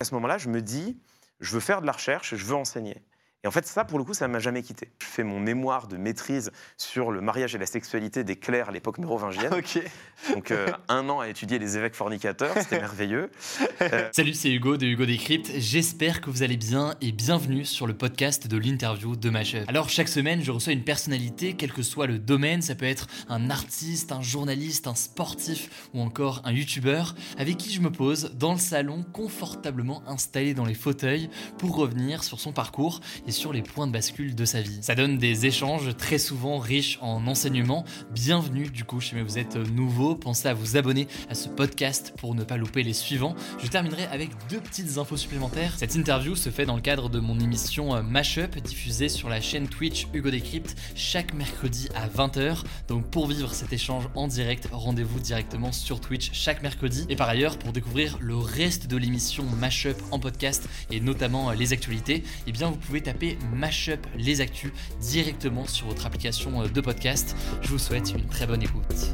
[0.00, 0.98] À ce moment-là, je me dis,
[1.40, 3.02] je veux faire de la recherche, je veux enseigner.
[3.42, 4.90] Et en fait, ça, pour le coup, ça ne m'a jamais quitté.
[5.00, 8.72] Je fais mon mémoire de maîtrise sur le mariage et la sexualité des clercs à
[8.72, 9.50] l'époque mérovingienne.
[9.60, 9.82] Ok.
[10.34, 13.30] Donc, euh, un an à étudier les évêques fornicateurs, c'était merveilleux.
[13.80, 15.50] Euh, Salut, c'est Hugo de Hugo Décrypte.
[15.56, 19.66] J'espère que vous allez bien et bienvenue sur le podcast de l'interview de Mashup.
[19.68, 22.60] Alors, chaque semaine, je reçois une personnalité, quel que soit le domaine.
[22.60, 27.72] Ça peut être un artiste, un journaliste, un sportif ou encore un youtubeur, avec qui
[27.72, 32.52] je me pose dans le salon, confortablement installé dans les fauteuils, pour revenir sur son
[32.52, 33.00] parcours
[33.30, 34.78] sur les points de bascule de sa vie.
[34.82, 37.84] Ça donne des échanges très souvent riches en enseignements.
[38.12, 42.34] Bienvenue du coup, si vous êtes nouveau, pensez à vous abonner à ce podcast pour
[42.34, 43.34] ne pas louper les suivants.
[43.62, 45.74] Je terminerai avec deux petites infos supplémentaires.
[45.76, 49.40] Cette interview se fait dans le cadre de mon émission euh, Mashup, diffusée sur la
[49.40, 52.64] chaîne Twitch Hugo Décrypte chaque mercredi à 20h.
[52.88, 57.06] Donc pour vivre cet échange en direct, rendez-vous directement sur Twitch chaque mercredi.
[57.08, 61.54] Et par ailleurs, pour découvrir le reste de l'émission Mashup en podcast et notamment euh,
[61.54, 63.19] les actualités, eh bien vous pouvez taper
[63.54, 67.36] Mashup les actus directement sur votre application euh, de podcast.
[67.62, 69.12] Je vous souhaite une très bonne écoute.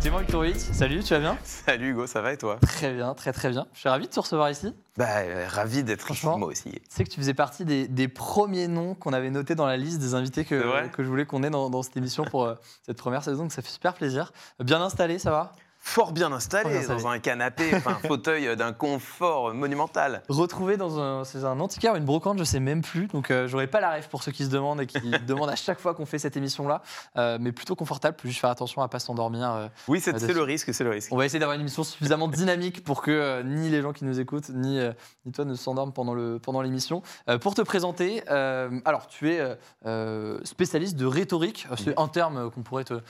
[0.00, 1.38] Simon Victorowicz, salut, tu vas bien?
[1.44, 2.58] Salut Hugo, ça va et toi?
[2.60, 3.66] Très bien, très très bien.
[3.72, 4.74] Je suis ravi de te recevoir ici.
[4.98, 6.70] bah, euh, Ravi d'être ici, Franchement, moi aussi.
[6.72, 9.78] Tu sais que tu faisais partie des, des premiers noms qu'on avait notés dans la
[9.78, 12.54] liste des invités que, que je voulais qu'on ait dans, dans cette émission pour euh,
[12.84, 14.30] cette première saison, donc ça fait super plaisir.
[14.62, 15.52] Bien installé, ça va?
[15.86, 17.02] Fort bien installé, bien installé.
[17.02, 20.22] dans un canapé, enfin, un fauteuil d'un confort monumental.
[20.30, 23.46] Retrouvé dans un, c'est un antiquaire ou une brocante, je sais même plus, donc euh,
[23.48, 25.92] j'aurais pas la rêve pour ceux qui se demandent et qui demandent à chaque fois
[25.94, 26.80] qu'on fait cette émission-là,
[27.18, 29.52] Euh, mais plutôt confortable, faut juste faire attention à pas s'endormir.
[29.52, 31.12] euh, Oui, c'est le risque, c'est le risque.
[31.12, 34.06] On va essayer d'avoir une émission suffisamment dynamique pour que euh, ni les gens qui
[34.06, 34.80] nous écoutent, ni,
[35.26, 37.02] ni toi ne s'endorment pendant le- pendant l'émission.
[37.42, 39.40] Pour te présenter, alors tu es
[40.44, 41.66] spécialiste de rhétorique.
[41.76, 43.00] C'est un terme qu'on pourrait te,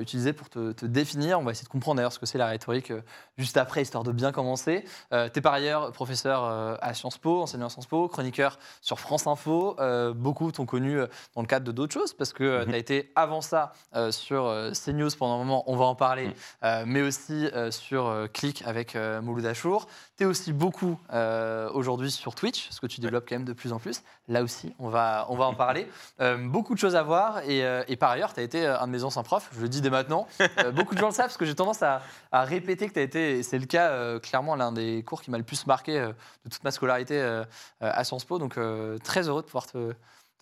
[0.00, 1.38] utiliser pour te, te définir.
[1.38, 3.02] On va essayer de comprendre d'ailleurs ce que c'est la rhétorique euh,
[3.36, 4.84] juste après, histoire de bien commencer.
[5.12, 8.58] Euh, tu es par ailleurs professeur euh, à Sciences Po, enseignant à Sciences Po, chroniqueur
[8.80, 9.76] sur France Info.
[9.80, 10.98] Euh, beaucoup t'ont connu
[11.34, 12.68] dans le cadre de d'autres choses parce que Mhm.
[12.68, 16.30] tu as été avant ça euh, sur CNews pendant un moment, on va en parler,
[16.62, 19.86] euh, mais aussi sur Click avec Mouloud Achour.
[20.16, 23.52] Tu es aussi beaucoup euh, aujourd'hui sur Twitch, ce que tu développes quand même de
[23.52, 24.02] plus en plus.
[24.28, 25.88] Là aussi, on va, on va en parler.
[26.20, 28.86] Euh, beaucoup de choses à voir et, euh, et par ailleurs, tu as été un
[28.86, 30.28] de mes anciens profs, je le dis dès maintenant.
[30.74, 33.02] Beaucoup de gens le savent parce que j'ai tendance à, à répéter que tu as
[33.02, 36.50] été, et c'est le cas clairement, l'un des cours qui m'a le plus marqué de
[36.50, 37.42] toute ma scolarité
[37.80, 38.38] à Sciences Po.
[38.38, 38.58] Donc
[39.02, 39.94] très heureux de pouvoir te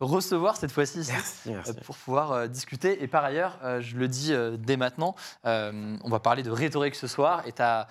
[0.05, 1.13] recevoir cette fois-ci ici.
[1.49, 3.03] Euh, pour pouvoir euh, discuter.
[3.03, 5.15] Et par ailleurs, euh, je le dis euh, dès maintenant,
[5.45, 7.43] on va parler de rhétorique ce soir.
[7.47, 7.89] Et tu as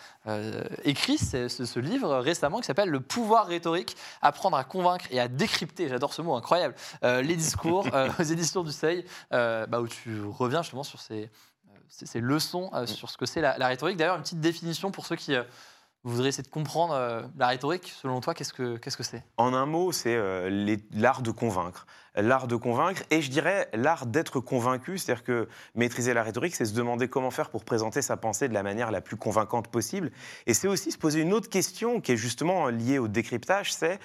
[0.84, 5.20] écrit ce, ce- ce livre récemment qui s'appelle Le pouvoir rhétorique, apprendre à convaincre et
[5.20, 7.86] à décrypter, j'adore ce mot incroyable, les discours
[8.20, 11.30] aux éditions du Seuil, bah, où tu reviens justement sur ces,
[11.90, 13.98] ces- ces leçons sur ce que c'est la, la rhétorique.
[13.98, 15.44] D'ailleurs, une petite définition pour ceux qui euh,
[16.04, 17.94] voudraient essayer de comprendre euh, la rhétorique.
[18.02, 19.24] Selon toi, qu'est-ce que qu'est-ce que c'est?
[19.38, 21.86] En un mot, c'est euh, l'art de convaincre.
[22.16, 26.66] L'art de convaincre, et je dirais l'art d'être convaincu, c'est-à-dire que maîtriser la rhétorique, c'est
[26.66, 30.12] se demander comment faire pour présenter sa pensée de la manière la plus convaincante possible.
[30.46, 34.00] Et c'est aussi se poser une autre question qui est justement liée au décryptage, c'est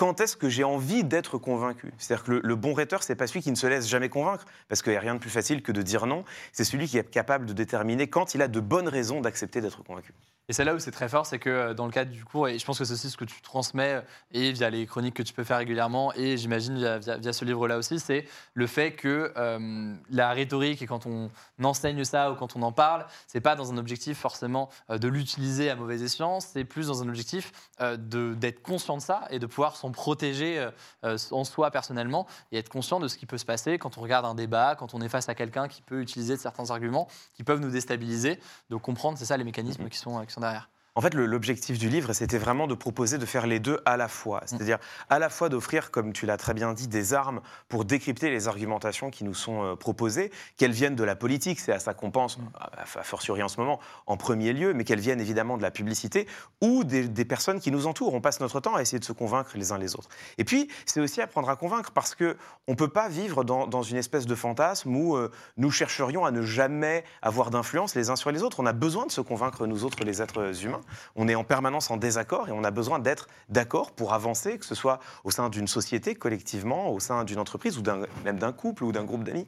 [0.00, 1.92] quand est-ce que j'ai envie d'être convaincu?
[1.98, 4.80] C'est-à-dire que le, bon rhéteur, c'est pas celui qui ne se laisse jamais convaincre, parce
[4.80, 6.24] qu'il n'y a rien de plus facile que de dire non.
[6.52, 9.84] C'est celui qui est capable de déterminer quand il a de bonnes raisons d'accepter d'être
[9.84, 10.14] convaincu.
[10.50, 12.48] Et c'est là où c'est très fort, c'est que euh, dans le cadre du cours,
[12.48, 14.00] et je pense que c'est aussi ce que tu transmets, euh,
[14.32, 18.00] et via les chroniques que tu peux faire régulièrement, et j'imagine via, ce livre-là aussi,
[18.00, 18.24] c'est
[18.54, 21.30] le fait que euh, la rhétorique, et quand on
[21.62, 25.70] enseigne ça ou quand on en parle, c'est pas dans un objectif forcément de l'utiliser
[25.70, 29.76] à mauvais escient, c'est plus dans un objectif d'être conscient de ça et de pouvoir
[29.76, 30.70] s'en protéger euh,
[31.04, 34.00] euh, en soi personnellement, et être conscient de ce qui peut se passer quand on
[34.00, 37.44] regarde un débat, quand on est face à quelqu'un qui peut utiliser certains arguments qui
[37.44, 38.38] peuvent nous déstabiliser,
[38.70, 40.68] de comprendre, c'est ça les mécanismes qui sont, qui sont derrière.
[40.96, 44.08] En fait, l'objectif du livre, c'était vraiment de proposer de faire les deux à la
[44.08, 44.42] fois.
[44.46, 44.78] C'est-à-dire
[45.08, 48.48] à la fois d'offrir, comme tu l'as très bien dit, des armes pour décrypter les
[48.48, 52.10] argumentations qui nous sont euh, proposées, qu'elles viennent de la politique, c'est à ça qu'on
[52.10, 55.62] pense, à, à fortiori en ce moment, en premier lieu, mais qu'elles viennent évidemment de
[55.62, 56.26] la publicité
[56.60, 58.14] ou des, des personnes qui nous entourent.
[58.14, 60.08] On passe notre temps à essayer de se convaincre les uns les autres.
[60.38, 63.82] Et puis, c'est aussi apprendre à convaincre parce que on peut pas vivre dans, dans
[63.82, 68.16] une espèce de fantasme où euh, nous chercherions à ne jamais avoir d'influence les uns
[68.16, 68.60] sur les autres.
[68.60, 70.79] On a besoin de se convaincre, nous autres, les êtres humains.
[71.16, 74.66] On est en permanence en désaccord et on a besoin d'être d'accord pour avancer, que
[74.66, 77.82] ce soit au sein d'une société collectivement, au sein d'une entreprise ou
[78.24, 79.46] même d'un couple ou d'un groupe d'amis.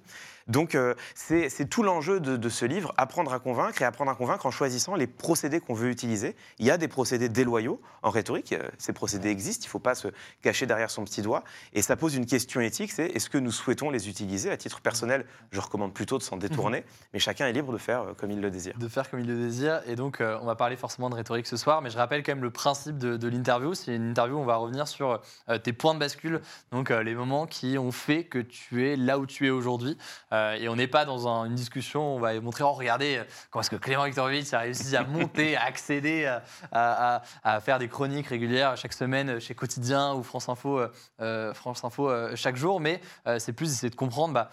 [0.49, 4.47] Donc euh, c'est tout l'enjeu de, ce livre, apprendre à convaincre et apprendre à convaincre
[4.47, 6.37] en choisissant les procédés qu'on veut utiliser.
[6.59, 9.79] Il y a des procédés déloyaux en rhétorique, euh, ces procédés existent, il ne faut
[9.79, 10.09] pas se
[10.43, 11.45] cacher derrière son petit doigt.
[11.73, 14.51] Et ça pose une question éthique, c'est est-ce que nous souhaitons les utiliser?
[14.51, 16.87] À titre personnel, je recommande plutôt de s'en détourner, mhm.
[17.15, 18.77] mais chacun est libre de faire euh, comme il le désire.
[18.79, 21.57] De faire comme il le désire, et donc on va parler forcément de rhétorique ce
[21.57, 24.45] soir, mais je rappelle quand même le principe de, l'interview, c'est une interview où on
[24.45, 25.21] va revenir sur
[25.63, 26.41] tes points de bascule,
[26.71, 29.97] donc les moments qui ont fait que tu es là où tu es aujourd'hui,
[30.33, 33.71] et on n'est pas dans une discussion, on va montrer, oh, regardez, euh, comment est-ce
[33.71, 36.39] que Clément Viktorovitch a réussi à monter, à accéder,
[36.73, 37.23] à,
[37.61, 40.81] faire des chroniques régulières chaque semaine chez Quotidien ou France Info,
[41.21, 42.81] euh, France Info euh, chaque jour.
[42.81, 43.01] Mais
[43.39, 44.51] c'est plus essayer de comprendre bah,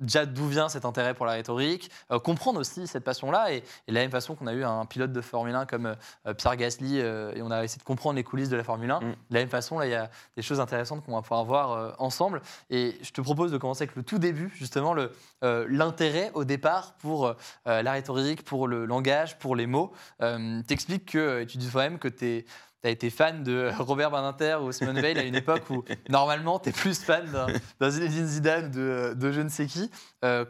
[0.00, 1.90] déjà d'où vient cet intérêt pour la rhétorique,
[2.24, 3.52] comprendre aussi cette passion-là.
[3.52, 5.94] Et, de la même façon qu'on a eu un pilote de Formule 1 comme
[6.36, 9.00] Pierre Gasly, et on a essayé de comprendre les coulisses de la Formule 1.
[9.00, 9.02] Mm.
[9.02, 11.94] De la même façon, là, il y a des choses intéressantes qu'on va pouvoir voir
[11.98, 12.42] ensemble.
[12.70, 14.94] Et je te propose de commencer avec le tout début, justement,
[15.44, 17.34] euh, l'intérêt au départ pour euh,
[17.64, 19.92] la rhétorique, pour le langage, pour les mots.
[20.22, 22.44] Euh, T'expliques que tu dis toi-même que tu
[22.84, 26.68] as été fan de Robert Badinter ou Simone Veil à une époque où normalement tu
[26.68, 27.26] es plus fan
[27.80, 29.90] d'un Zinedine Zidane de, de je ne sais qui.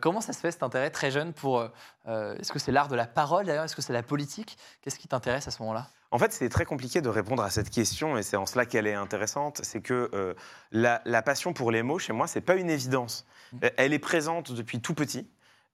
[0.00, 1.62] comment ça se fait cet intérêt très jeune pour.
[2.06, 3.64] Est-ce que c'est l'art de la parole d'ailleurs?
[3.64, 4.56] Est-ce que c'est la politique?
[4.82, 5.88] Qu'est-ce qui t'intéresse à ce moment-là?
[6.10, 8.86] En fait, c'est très compliqué de répondre à cette question, et c'est en cela qu'elle
[8.86, 9.60] est intéressante.
[9.62, 10.34] C'est que
[10.72, 13.26] la, la, passion pour les mots, chez moi, c'est pas une évidence.
[13.62, 15.28] Euh, elle est présente depuis tout petit.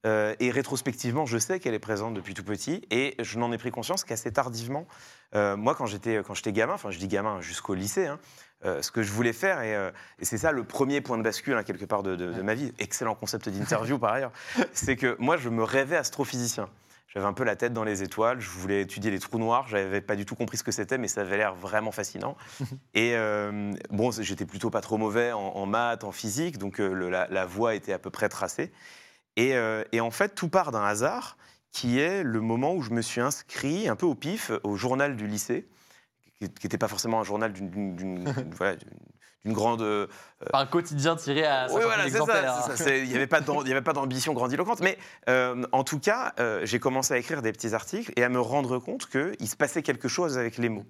[0.05, 3.59] Euh, et rétrospectivement, je sais qu'elle est présente depuis tout petit, et je n'en ai
[3.59, 4.87] pris conscience qu'assez tardivement.
[5.35, 8.19] Euh, moi, quand j'étais quand j'étais gamin, enfin je dis gamin jusqu'au lycée, hein,
[8.63, 9.77] ce que je voulais faire, et,
[10.23, 12.73] c'est ça le premier point de bascule hein, quelque part de, de, ma vie.
[12.79, 14.33] Excellent concept d'interview par ailleurs.
[14.73, 16.69] C'est que moi, je me rêvais astrophysicien.
[17.15, 19.77] J'avais un peu la tête dans les étoiles, je voulais étudier les trous noirs, je
[19.77, 22.37] n'avais pas du tout compris ce que c'était, mais ça avait l'air vraiment fascinant.
[22.95, 27.47] et euh, bon, j'étais plutôt pas trop mauvais en, maths, en physique, donc euh, la,
[27.47, 28.73] voie était à peu près tracée.
[29.39, 31.37] Euh, et, en fait, tout part d'un hasard,
[31.73, 35.17] qui est le moment où je me suis inscrit un peu au pif au journal
[35.17, 35.69] du lycée,
[36.39, 38.25] qui n'était pas forcément un journal d'une
[39.45, 39.83] une grande.
[39.83, 40.07] Euh,
[40.53, 42.69] un quotidien tiré à oui, voilà, exemplaires.
[42.87, 44.81] Il n'y avait pas d'ambition grandiloquente.
[44.81, 44.99] Mais
[45.29, 48.41] euh, en tout cas, euh, j'ai commencé à écrire des petits articles et à me
[48.41, 50.87] rendre compte qu'il se passait quelque chose avec les mots.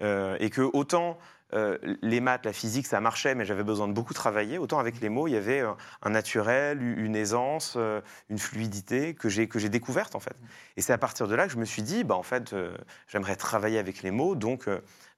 [0.00, 1.18] et que autant
[1.52, 4.58] les maths, la physique, ça marchait, mais j'avais besoin de beaucoup travailler.
[4.58, 5.62] Autant avec les mots, il y avait
[6.02, 7.78] un naturel, une aisance,
[8.28, 10.36] une fluidité que j'ai que j'ai découverte en fait.
[10.76, 12.56] Et c'est à partir de là que je me suis dit, bah en fait,
[13.06, 14.68] j'aimerais travailler avec les mots, donc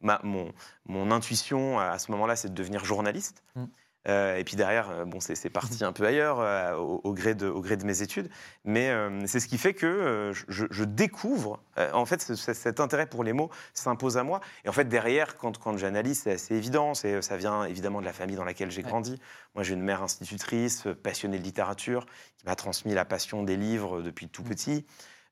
[0.02, 0.52] mon,
[0.86, 3.42] mon, intuition à ce moment-là, c'est de devenir journaliste.
[3.54, 3.64] Mm.
[4.08, 7.48] Euh, et puis derrière, euh, bon, c'est parti un peu ailleurs euh, au, gré de,
[7.48, 8.28] au gré de mes études.
[8.64, 8.92] Mais
[9.26, 11.60] c'est ce qui fait que je, découvre,
[11.92, 14.40] en fait, cet intérêt pour les mots s'impose à moi.
[14.64, 16.94] Et en fait, derrière, quand, quand j'analyse, c'est assez évident.
[16.94, 19.20] Ça vient évidemment de la famille dans laquelle j'ai grandi.
[19.54, 22.06] Moi, j'ai une mère institutrice, passionnée de littérature,
[22.38, 24.48] qui m'a transmis la passion des livres depuis tout mm.
[24.48, 24.86] petit.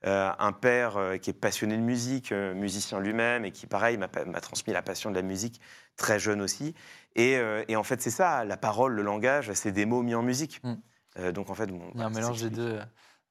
[0.07, 3.97] Euh, un père euh, qui est passionné de musique, euh, musicien lui-même, et qui, pareil,
[3.97, 5.63] m'a transmis la passion de la musique
[5.97, 6.75] très jeune aussi.
[7.17, 10.61] Et, en fait, c'est ça, la parole, le langage, c'est des mots mis en musique.
[10.63, 11.33] Mm.
[11.33, 12.79] donc en fait, il y a un mélange des deux.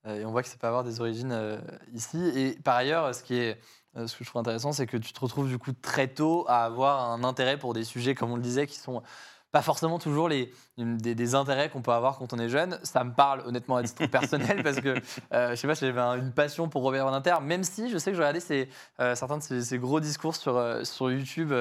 [0.08, 1.62] et on voit que ça peut avoir des origines
[1.94, 2.32] ici.
[2.36, 3.60] Et par ailleurs, ce qui est
[3.96, 6.64] ce que je trouve intéressant, c'est que tu te retrouves du coup très tôt à
[6.64, 9.04] avoir un intérêt pour des sujets, comme on le disait, qui sont
[9.54, 12.80] pas forcément toujours les, des, intérêts qu'on peut avoir quand on est jeune.
[12.82, 15.00] Ça me parle honnêtement à titre personnel parce que
[15.32, 18.10] euh, je sais pas si j'avais une passion pour Robert Badinter, même si je sais
[18.10, 18.68] que je regardais
[19.00, 21.54] euh, certains de ses, gros discours sur, euh, sur YouTube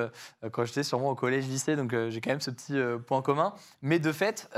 [0.52, 3.52] quand j'étais sûrement au collège-lycée, donc j'ai quand même ce petit point commun.
[3.82, 4.48] Mais de fait,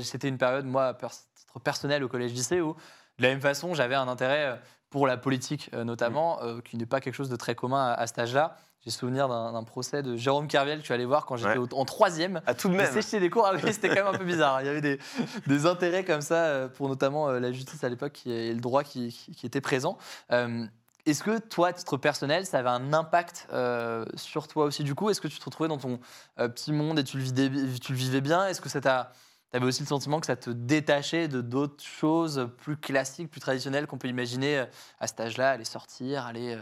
[0.00, 2.76] c'était une période, moi, à titre personnel au collège-lycée, où
[3.18, 7.14] de la même façon, j'avais un intérêt pour la politique notamment, qui n'est pas quelque
[7.14, 8.56] chose de très commun à, à cet âge-là.
[8.84, 12.36] J'ai souvenir d'un procès de Jérôme Kerviel que suis allé voir quand j'étais en troisième.
[12.38, 12.92] À ah, tout de même.
[12.94, 14.60] Des cours, ah c'était quand même un peu bizarre.
[14.60, 14.98] Il y avait des,
[15.46, 18.84] des intérêts comme ça euh, pour notamment euh, la justice à l'époque et le droit
[18.84, 19.96] qui, qui, était présent.
[20.32, 20.66] Euh,
[21.06, 23.48] est-ce que toi, à titre personnel, ça avait un impact
[24.16, 24.84] sur toi aussi?
[24.84, 25.98] Du coup Est-ce que tu te retrouvais dans ton
[26.36, 28.46] petit monde et tu le vivais, tu le vivais bien?
[28.46, 29.12] Est-ce que ça t'a
[29.50, 33.40] tu avais aussi le sentiment que ça te détachait de d'autres choses plus classiques, plus
[33.40, 34.64] traditionnelles qu'on peut imaginer
[34.98, 36.58] à cet âge-là, aller sortir, aller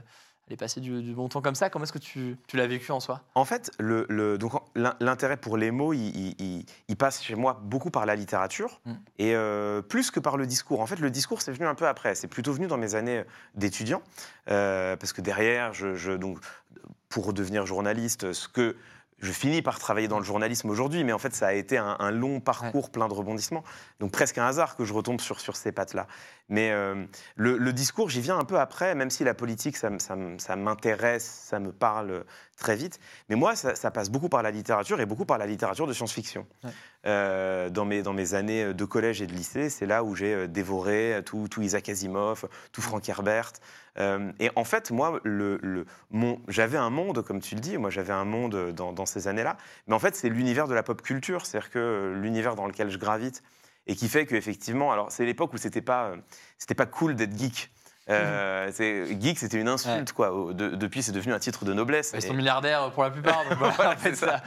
[0.49, 1.71] aller passer du, bon temps comme ça.
[1.71, 3.23] Comment est-ce que tu, l'as vécu en soi?
[3.35, 6.67] En fait, le, donc l'intérêt pour les mots, il,
[6.99, 8.93] passe chez moi beaucoup par la littérature mm.
[9.19, 10.81] et euh, plus que par le discours.
[10.81, 12.15] En fait, le discours, c'est venu un peu après.
[12.15, 14.03] C'est plutôt venu dans mes années d'étudiant,
[14.51, 16.39] euh, parce que derrière, je, donc,
[17.09, 18.77] pour devenir journaliste, ce que
[19.23, 21.97] je finis par travailler dans le journalisme aujourd'hui, mais en fait, ça a été un,
[22.01, 23.63] un long parcours plein de rebondissements.
[24.01, 26.09] Donc presque un hasard que je retombe sur, sur ces pattes-là.
[26.52, 27.06] Mais euh,
[27.37, 29.88] le, le discours, j'y viens un peu après, même si la politique, ça,
[30.54, 32.25] m'intéresse, ça me parle
[32.59, 33.00] très vite.
[33.30, 35.94] Mais moi, ça, ça passe beaucoup par la littérature et beaucoup par la littérature de
[35.94, 36.47] science-fiction.
[36.62, 36.71] Ouais.
[37.06, 40.35] Euh, dans, mes, dans mes années de collège et de lycée, c'est là où j'ai
[40.35, 43.52] euh, dévoré tout, tout Isaac Asimov, tout Frank Herbert.
[43.99, 47.78] Euh, et en fait, moi, le, le- mon- j'avais un monde, comme tu le dis,
[47.78, 49.56] moi j'avais un monde dans, dans ces années-là,
[49.87, 52.99] mais en fait, c'est l'univers de la pop culture, c'est-à-dire que l'univers dans lequel je
[52.99, 53.42] gravite,
[53.87, 56.17] et qui fait qu'effectivement, alors c'est l'époque où c'était pas, euh,
[56.59, 57.71] c'était pas cool d'être geek.
[58.12, 60.33] Euh, c'est- geek, c'était une insulte, quoi.
[60.33, 62.11] Au- de- depuis, c'est devenu un titre de noblesse.
[62.14, 63.45] Ils Et- sont milliardaires pour la plupart.
[63.49, 64.42] Donc voilà, Voilà, en fait, c'est ça.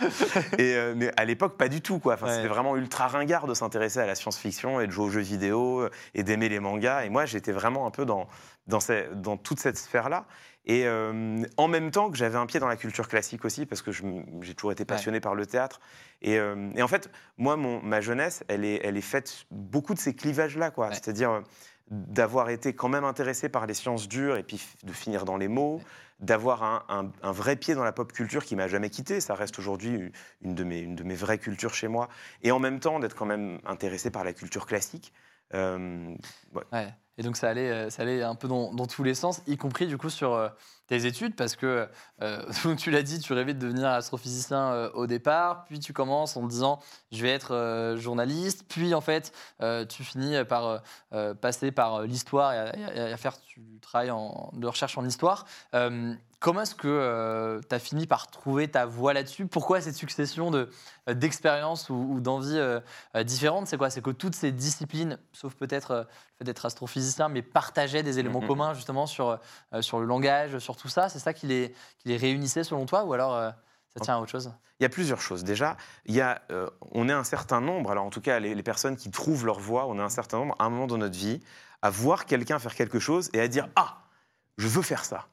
[0.58, 2.00] Et, euh, mais à l'époque, pas du tout.
[2.00, 2.16] Quoi.
[2.16, 2.36] Enfin, Ouais.
[2.36, 5.82] C'était vraiment ultra ringard de s'intéresser à la science-fiction et de jouer aux jeux vidéo
[5.82, 7.04] euh, et d'aimer les mangas.
[7.06, 8.28] Et moi, j'étais vraiment un peu dans,
[8.68, 10.26] dans, ces- dans toute cette sphère-là.
[10.68, 13.84] Et euh, en même temps que j'avais un pied dans la culture classique aussi, parce
[13.84, 14.02] que je
[14.42, 15.80] j'ai toujours été passionné par le théâtre.
[16.24, 19.94] Et, euh, et en fait, moi, mon, ma jeunesse, elle est, elle est faite beaucoup
[19.94, 20.72] de ces clivages-là.
[20.72, 20.88] quoi.
[20.88, 20.94] Ouais.
[20.96, 21.44] C'est-à-dire
[21.92, 25.48] d'avoir été quand même intéressé par les sciences dures et puis de finir dans les
[25.48, 25.82] mots,
[26.20, 29.22] d'avoir un, un- un vrai pied dans la pop culture qui m'a jamais quitté.
[29.22, 30.12] Ça reste aujourd'hui
[30.42, 32.10] une de, mes, une de mes vraies cultures chez moi.
[32.42, 35.14] Et en même temps, d'être quand même intéressé par la culture classique.
[35.54, 36.16] Euh,
[36.54, 36.64] ouais.
[36.72, 36.94] Ouais.
[37.18, 39.88] Et donc ça allait, euh, ça allait un peu dans, tous les sens, y compris
[39.88, 40.50] du coup sur euh,
[40.88, 41.88] tes études, parce que
[42.22, 42.42] euh,
[42.78, 46.44] tu l'as dit, tu rêvais de devenir astrophysicien euh, au départ, puis tu commences en
[46.44, 46.80] te disant
[47.12, 49.32] je vais être journaliste, puis en fait
[49.90, 50.82] tu finis par
[51.42, 54.12] passer par l'histoire et, à- faire du travail
[54.54, 55.46] de recherche en histoire.
[56.46, 59.48] Euh, comment est-ce que tu as fini par trouver ta voie là-dessus?
[59.48, 60.70] Pourquoi cette succession de,
[61.10, 62.80] euh, d'expériences ou, ou d'envies euh,
[63.16, 63.68] euh, différentes?
[63.68, 63.90] C'est quoi?
[63.90, 68.20] C'est que toutes ces disciplines, sauf peut-être euh, le fait d'être astrophysicien, mais partageaient des
[68.20, 68.48] éléments Mhm.
[68.48, 69.40] communs justement sur,
[69.74, 71.10] euh, sur le langage, sur tout ça?
[71.10, 73.04] C'est ça qui les, qui les réunissait selon toi?
[73.06, 73.50] Ou alors euh,
[73.96, 74.54] ça tient à autre chose?
[74.80, 75.44] Il y a plusieurs choses.
[75.46, 78.54] Déjà, il y a, euh, on est un certain nombre, alors en tout cas les,
[78.54, 80.98] les personnes qui trouvent leur voie, on est un certain nombre à un moment dans
[80.98, 81.40] notre vie
[81.82, 84.00] à voir quelqu'un faire quelque chose et à dire Ah,
[84.58, 85.28] je veux faire ça.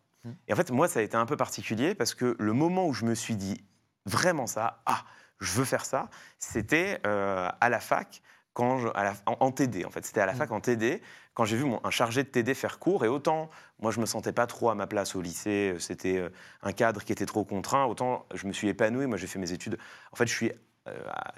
[0.48, 2.92] Et en fait, moi, ça a été un peu particulier parce que le moment où
[2.94, 3.64] je me suis dit
[4.06, 5.04] vraiment ça, Ah,
[5.40, 8.22] je veux faire ça, c'était euh, à la fac.
[8.54, 10.04] Quand je- à la- en, en TD, en fait.
[10.04, 10.36] C'était à la Mm.
[10.36, 11.00] fac en TD,
[11.32, 13.02] quand j'ai vu mon, un chargé de TD faire cours.
[13.04, 13.48] Et autant,
[13.80, 15.74] moi, je me sentais pas trop à ma place au lycée.
[15.78, 16.28] C'était euh,
[16.62, 17.86] un cadre qui était trop contraint.
[17.86, 19.06] Autant, je me suis épanoui.
[19.06, 19.78] Moi, j'ai fait mes études.
[20.12, 20.52] En fait, je suis.
[20.88, 20.92] euh,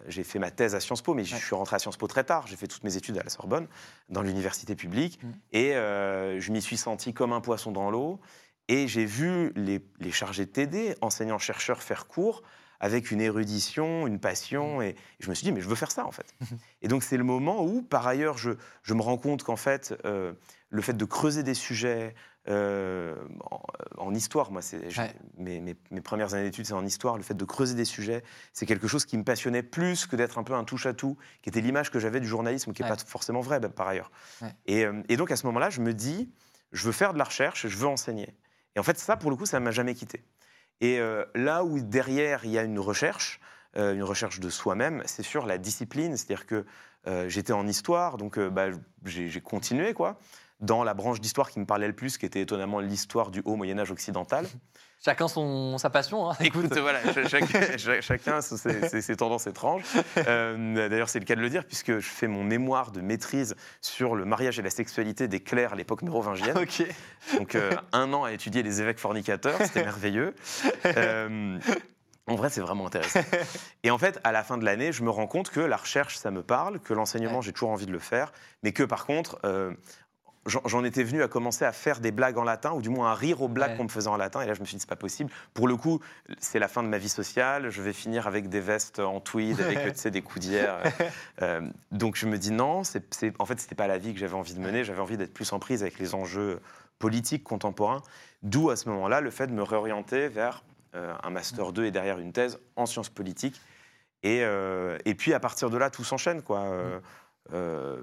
[0.08, 2.24] j'ai fait ma thèse à Sciences Po, mais je suis rentré à Sciences Po très
[2.24, 2.46] tard.
[2.48, 3.68] J'ai fait toutes mes études à la Sorbonne,
[4.08, 5.30] dans l'université publique, Mm.
[5.52, 8.20] et euh, je m'y suis senti comme un poisson dans l'eau.
[8.68, 12.42] Et j'ai vu les, les chargés de TD, enseignants-chercheurs, faire cours
[12.80, 16.04] avec une érudition, une passion, et je me suis dit, mais je veux faire ça,
[16.06, 16.35] en fait.
[16.83, 18.50] et donc, c'est le moment où, par ailleurs, je,
[18.83, 20.35] je me rends compte qu'en fait, euh,
[20.68, 22.14] le fait de creuser des sujets
[22.49, 23.14] euh,
[23.50, 23.62] en,
[23.97, 25.14] en histoire, moi, c'est, Ouais.
[25.38, 28.23] mes, mes- mes premières années d'études, c'est en histoire, le fait de creuser des sujets,
[28.52, 31.62] c'est quelque chose qui me passionnait plus que d'être un peu un touche-à-tout, qui était
[31.62, 32.97] l'image que j'avais du journalisme, qui n'est Ouais.
[32.97, 34.11] pas forcément vrai, bah, par ailleurs.
[34.42, 34.52] Ouais.
[34.66, 36.30] Et, euh, et donc, à ce moment-là, je me dis,
[36.73, 38.35] je veux faire de la recherche, je veux enseigner.
[38.76, 40.25] Et en fait, ça, pour le coup, ça ne m'a jamais quitté.
[40.81, 43.40] Et euh, là où derrière, il y a une recherche,
[43.76, 46.16] euh, une recherche de soi-même, c'est sur la discipline.
[46.16, 46.64] C'est-à-dire que
[47.07, 48.71] euh, j'étais en histoire, donc bah,
[49.04, 50.19] j'ai j'ai continué, quoi,
[50.61, 53.57] dans la branche d'histoire qui me parlait le plus, qui était étonnamment l'histoire du haut
[53.57, 54.47] Moyen-Âge occidental.
[55.02, 56.30] Chacun son, sa passion.
[56.30, 56.34] hein.
[56.40, 57.44] Écoute, voilà, chaque-
[58.02, 58.56] chacun ses,
[58.88, 59.82] ses- ses tendances étranges.
[60.26, 63.54] Euh, D'ailleurs, c'est le cas de le dire, puisque je fais mon mémoire de maîtrise
[63.82, 66.56] sur le mariage et la sexualité des clercs à l'époque mérovingienne.
[66.56, 66.86] ok.
[67.38, 70.34] Donc, euh, un an à étudier les évêques fornicateurs, c'était merveilleux.
[70.86, 71.58] Euh,
[72.26, 73.20] en vrai, c'est vraiment intéressant.
[73.82, 76.16] Et en fait, à la fin de l'année, je me rends compte que la recherche,
[76.16, 78.32] ça me parle, que l'enseignement, j'ai toujours envie de le faire,
[78.62, 79.74] mais que par contre, euh,
[80.46, 83.14] j'en étais venu à commencer à faire des blagues en latin, ou du moins à
[83.14, 83.76] rire aux blagues Ouais.
[83.78, 84.40] qu'on me faisait en latin.
[84.42, 85.30] Et là, je me suis dit, c'est pas possible.
[85.54, 86.00] Pour le coup,
[86.38, 87.70] c'est la fin de ma vie sociale.
[87.70, 90.78] Je vais finir avec des vestes en tweed, avec des coudières.
[91.42, 91.60] Euh,
[91.90, 94.34] donc, je me dis, non, c'est c'est- en fait, c'était pas la vie que j'avais
[94.34, 94.84] envie de mener.
[94.84, 96.60] J'avais envie d'être plus en prise avec les enjeux
[96.98, 98.02] politiques contemporains.
[98.42, 100.62] D'où, à ce moment-là, le fait de me réorienter vers
[100.94, 103.60] euh, un Master 2 et derrière une thèse en sciences politiques.
[104.22, 106.40] Et, euh, et puis, à partir de là, tout s'enchaîne.
[106.42, 106.60] quoi.
[107.52, 107.98] Euh,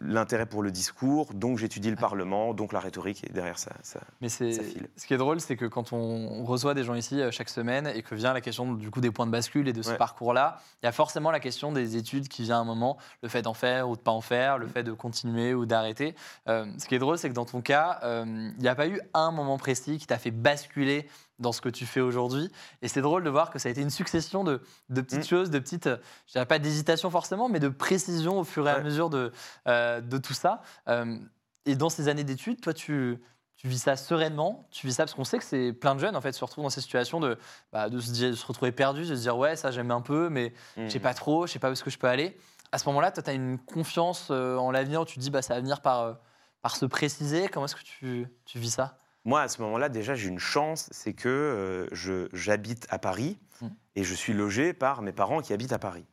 [0.00, 4.00] L'intérêt pour le discours, donc j'étudie le Parlement, donc la rhétorique, et derrière ça, ça
[4.22, 4.52] Mais c'est
[4.96, 7.86] ce qui est drôle, c'est que quand on reçoit des gens ici euh, chaque semaine
[7.94, 9.96] et que vient la question du coup des points de bascule et de ce Ouais.
[9.98, 13.28] parcours-là, il y a forcément la question des études qui vient à un moment, le
[13.28, 16.14] fait d'en faire ou de pas en faire, le fait de continuer ou d'arrêter.
[16.48, 19.00] Euh, ce qui est drôle, c'est que dans ton cas, il n'y a pas eu
[19.12, 21.06] un moment précis qui t'a fait basculer
[21.38, 22.50] dans ce que tu fais aujourd'hui.
[22.82, 24.60] Et c'est drôle de voir que ça a été une succession de,
[24.90, 25.28] de petites Mm.
[25.28, 25.96] choses, de petites, euh,
[26.26, 29.32] je dirais pas d'hésitation forcément, mais de précision au fur et à mesure de,
[29.66, 30.62] euh, de tout ça.
[30.88, 31.18] Euh,
[31.66, 33.20] et dans ces années d'études, toi, tu
[33.56, 36.16] tu vis ça sereinement, tu vis ça parce qu'on sait que c'est plein de jeunes
[36.16, 37.38] en fait se retrouvent dans ces situations de,
[37.72, 40.00] bah, de, se, dire- de se retrouver perdus, de se dire ouais ça j'aime un
[40.00, 40.86] peu mais Mm.
[40.86, 42.36] je sais pas trop, je sais pas où est-ce que je peux aller.
[42.72, 45.54] À ce moment-là, toi tu as une confiance en l'avenir tu te dis bah ça
[45.54, 46.18] va venir par,
[46.60, 47.46] par se préciser.
[47.48, 48.96] Comment est-ce que tu, tu vis ça?
[49.24, 53.38] Moi, à ce moment-là, déjà, j'ai une chance, c'est que euh, je- j'habite à Paris
[53.60, 53.66] Mm.
[53.96, 56.04] et je suis logé par mes parents qui habitent à Paris.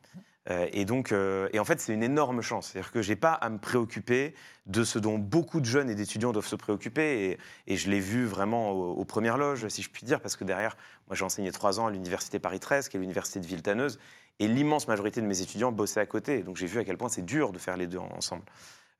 [0.48, 2.68] Euh, et donc, euh, et en fait, c'est une énorme chance.
[2.70, 4.34] C'est-à-dire que j'ai pas à me préoccuper
[4.66, 7.38] de ce dont beaucoup de jeunes et d'étudiants doivent se préoccuper.
[7.66, 10.36] Et, et je l'ai vu vraiment aux, aux premières loges, si je puis dire, parce
[10.36, 10.76] que derrière,
[11.08, 13.98] moi, j'ai enseigné trois ans à l'université Paris 13, qui est l'université de Villetaneuse,
[14.38, 16.42] et l'immense majorité de mes étudiants bossaient à côté.
[16.42, 18.42] Donc, j'ai vu à quel point c'est dur de faire les deux ensemble.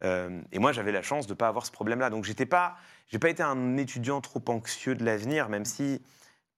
[0.02, 2.10] Euh, et moi, j'avais la chance de ne pas avoir ce problème-là.
[2.10, 2.76] Donc, j'étais pas,
[3.08, 6.00] j'ai pas été un étudiant trop anxieux de l'avenir, même si,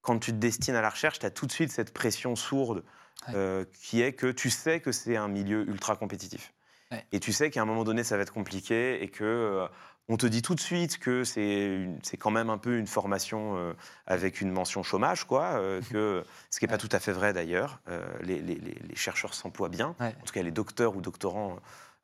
[0.01, 2.83] quand tu te destines à la recherche, tu as tout de suite cette pression sourde
[3.29, 3.35] Ouais.
[3.35, 6.51] euh, qui est que tu sais que c'est un milieu ultra compétitif.
[6.91, 7.05] Ouais.
[7.13, 9.23] Et tu sais qu'à un moment donné, ça va être compliqué et que.
[9.23, 9.67] euh,
[10.09, 11.87] on te dit tout de suite que c'est
[12.19, 13.71] quand même un peu une formation euh,
[14.05, 15.53] avec une mention chômage, quoi.
[15.53, 17.79] euh, que, ce qui n'est pas tout à fait vrai d'ailleurs.
[17.87, 19.95] Euh, les, les- les- les chercheurs s'emploient bien.
[20.01, 20.13] Ouais.
[20.21, 21.57] En tout cas, les docteurs ou doctorants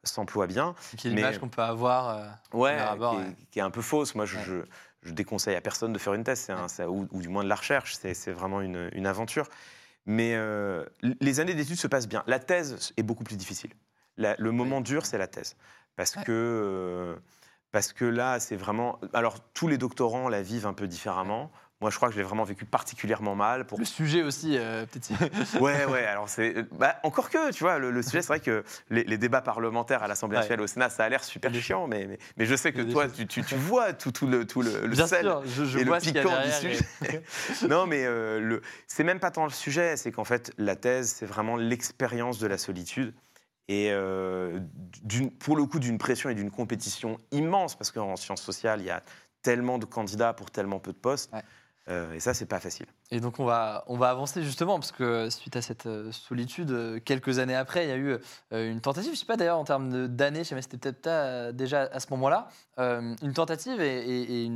[0.10, 0.76] s'emploient bien.
[0.98, 3.36] Qui est l'image qu'on peut avoir euh, Ouais, abord, qui, est, ouais.
[3.52, 4.16] qui est un peu fausse.
[4.16, 4.44] Moi, je, Ouais.
[4.46, 4.56] je,
[5.04, 7.56] je déconseille à personne de faire une thèse, un- ou, ou du moins de la
[7.56, 7.96] recherche.
[7.96, 9.48] C'est vraiment une, une aventure.
[10.06, 10.86] Mais euh,
[11.22, 12.24] les années d'études se passent bien.
[12.28, 13.72] La thèse est beaucoup plus difficile.
[14.18, 15.56] La- le moment dur, c'est la thèse.
[15.96, 16.24] Parce que.
[16.30, 17.16] euh,
[17.72, 19.00] parce que là, c'est vraiment.
[19.14, 21.52] Alors, tous les doctorants la vivent un peu différemment.
[21.82, 23.66] Moi, je crois que je l'ai vraiment vécu particulièrement mal.
[23.66, 25.18] Pour Le sujet aussi, euh, peut-être.
[25.62, 26.64] Ouais, ouais, alors c'est.
[26.78, 30.04] Bah, encore que, tu vois, le, le sujet, c'est vrai que les, les débats parlementaires
[30.04, 30.42] à l'Assemblée Ouais.
[30.42, 33.08] nationale, au Sénat, ça a l'air super chiant, mais, mais, mais je sais que toi,
[33.08, 35.22] tu, tu, tu vois tout, tout le, tout le, le Bien sel.
[35.26, 36.80] sûr, je, je et le vois piquant du sujet.
[37.06, 37.22] et-
[37.70, 38.62] Non, mais euh, le...
[38.88, 42.48] c'est même pas tant le sujet, c'est qu'en fait, la thèse, c'est vraiment l'expérience de
[42.48, 43.14] la solitude.
[43.70, 44.60] Et euh,
[45.40, 48.90] pour le coup, d'une pression et d'une compétition immense, parce qu'en sciences sociales, il y
[48.92, 49.02] a
[49.44, 51.32] tellement de candidats pour tellement peu de postes.
[51.32, 51.42] Ouais.
[51.90, 52.88] Euh, et ça, c'est pas facile.
[53.12, 56.70] Et donc on va, on va avancer justement, parce que suite à cette euh, solitude,
[56.72, 58.18] euh, quelques années après, il y a eu
[58.54, 60.70] euh, une tentative, je ne sais pas d'ailleurs en termes d'années, je sais pas si
[60.72, 64.50] c'était peut-être euh, déjà à ce moment-là, euh, une tentative et,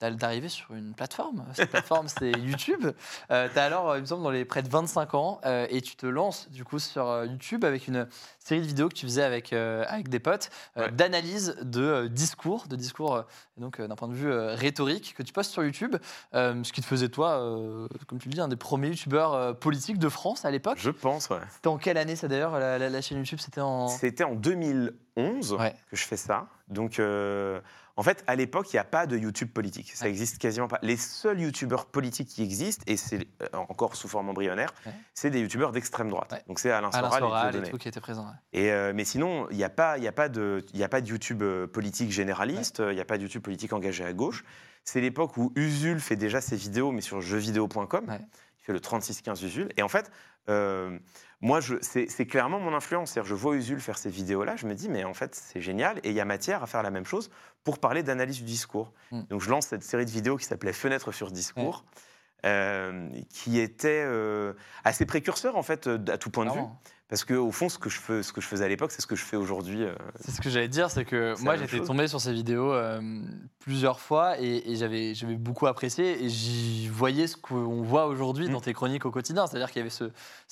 [0.00, 1.44] d'arriver sur une plateforme.
[1.54, 2.86] Cette plateforme, c'est YouTube.
[3.28, 5.80] tu as alors, euh, il me semble, dans les près de 25 ans, euh, et
[5.80, 8.08] tu te lances du coup sur euh, YouTube avec une
[8.40, 10.90] série de vidéos que tu faisais avec, euh, avec des potes, euh, Ouais.
[10.90, 13.22] d'analyse de euh, discours, de discours, euh,
[13.56, 15.94] donc euh, d'un point de vue euh, rhétorique, que tu postes sur YouTube.
[16.34, 19.34] Euh, ce qui te faisait, toi, euh, comme tu le dis, un des premiers youtubeurs
[19.34, 20.78] euh, politiques de France à l'époque.
[20.78, 21.38] Je pense, ouais.
[21.54, 23.38] C'était en quelle année, ça d'ailleurs, la, la- la chaîne YouTube?
[23.40, 23.88] C'était en.
[23.88, 25.74] C'était en 2011 Ouais.
[25.90, 26.46] que je fais ça.
[26.68, 27.60] Donc, euh,
[27.96, 29.92] en fait, à l'époque, il n'y a pas de YouTube politique.
[29.94, 30.10] Ça Ouais.
[30.10, 30.78] existe quasiment pas.
[30.82, 34.92] Les seuls YouTubeurs politiques qui existent, et c'est euh, encore sous forme embryonnaire, Ouais.
[35.14, 36.32] c'est des YouTubeurs d'extrême droite.
[36.32, 36.42] Ouais.
[36.48, 37.70] Donc, c'est Alain Alain Soral, et Soral et Dieudonné.
[37.70, 38.26] tout qui était présent.
[38.54, 41.00] Et, euh, mais sinon, il n'y a, pas- y a, pas de- y a pas
[41.02, 44.12] de YouTube euh, politique généraliste, euh, il n'y a pas de YouTube politique engagé à
[44.14, 44.44] gauche.
[44.84, 48.08] C'est l'époque où Usul fait déjà ses vidéos, mais sur jeuxvideo.com.
[48.08, 48.20] Ouais.
[48.58, 49.68] Il fait le 3615 Usul.
[49.76, 50.10] Et en fait,
[50.48, 50.98] euh,
[51.40, 53.12] moi, c'est clairement mon influence.
[53.12, 55.98] C'est-à-dire, je vois Usul faire ces vidéos-là, je me dis, mais en fait, c'est génial.
[56.04, 57.30] Et il y a matière à faire la même chose
[57.64, 58.92] pour parler d'analyse du discours.
[59.10, 59.22] Mm.
[59.30, 61.84] Donc, je lance cette série de vidéos qui s'appelait Fenêtre sur discours.
[62.44, 66.80] euh, qui était euh, assez précurseur en fait à tout point de vue Clairement.
[67.12, 69.02] Parce que au fond ce que je, fais, ce que je faisais à l'époque c'est
[69.02, 71.80] ce que je fais aujourd'hui euh, C'est ce que j'allais dire, c'est que moi j'étais
[71.80, 73.02] tombé sur ces vidéos euh,
[73.58, 78.42] plusieurs fois et, et j'avais j'avais beaucoup apprécié et j'y voyais ce qu'on voit aujourd'hui
[78.48, 78.52] Mm.
[78.52, 80.04] dans tes chroniques au quotidien, c'est-à-dire qu'il y avait ce,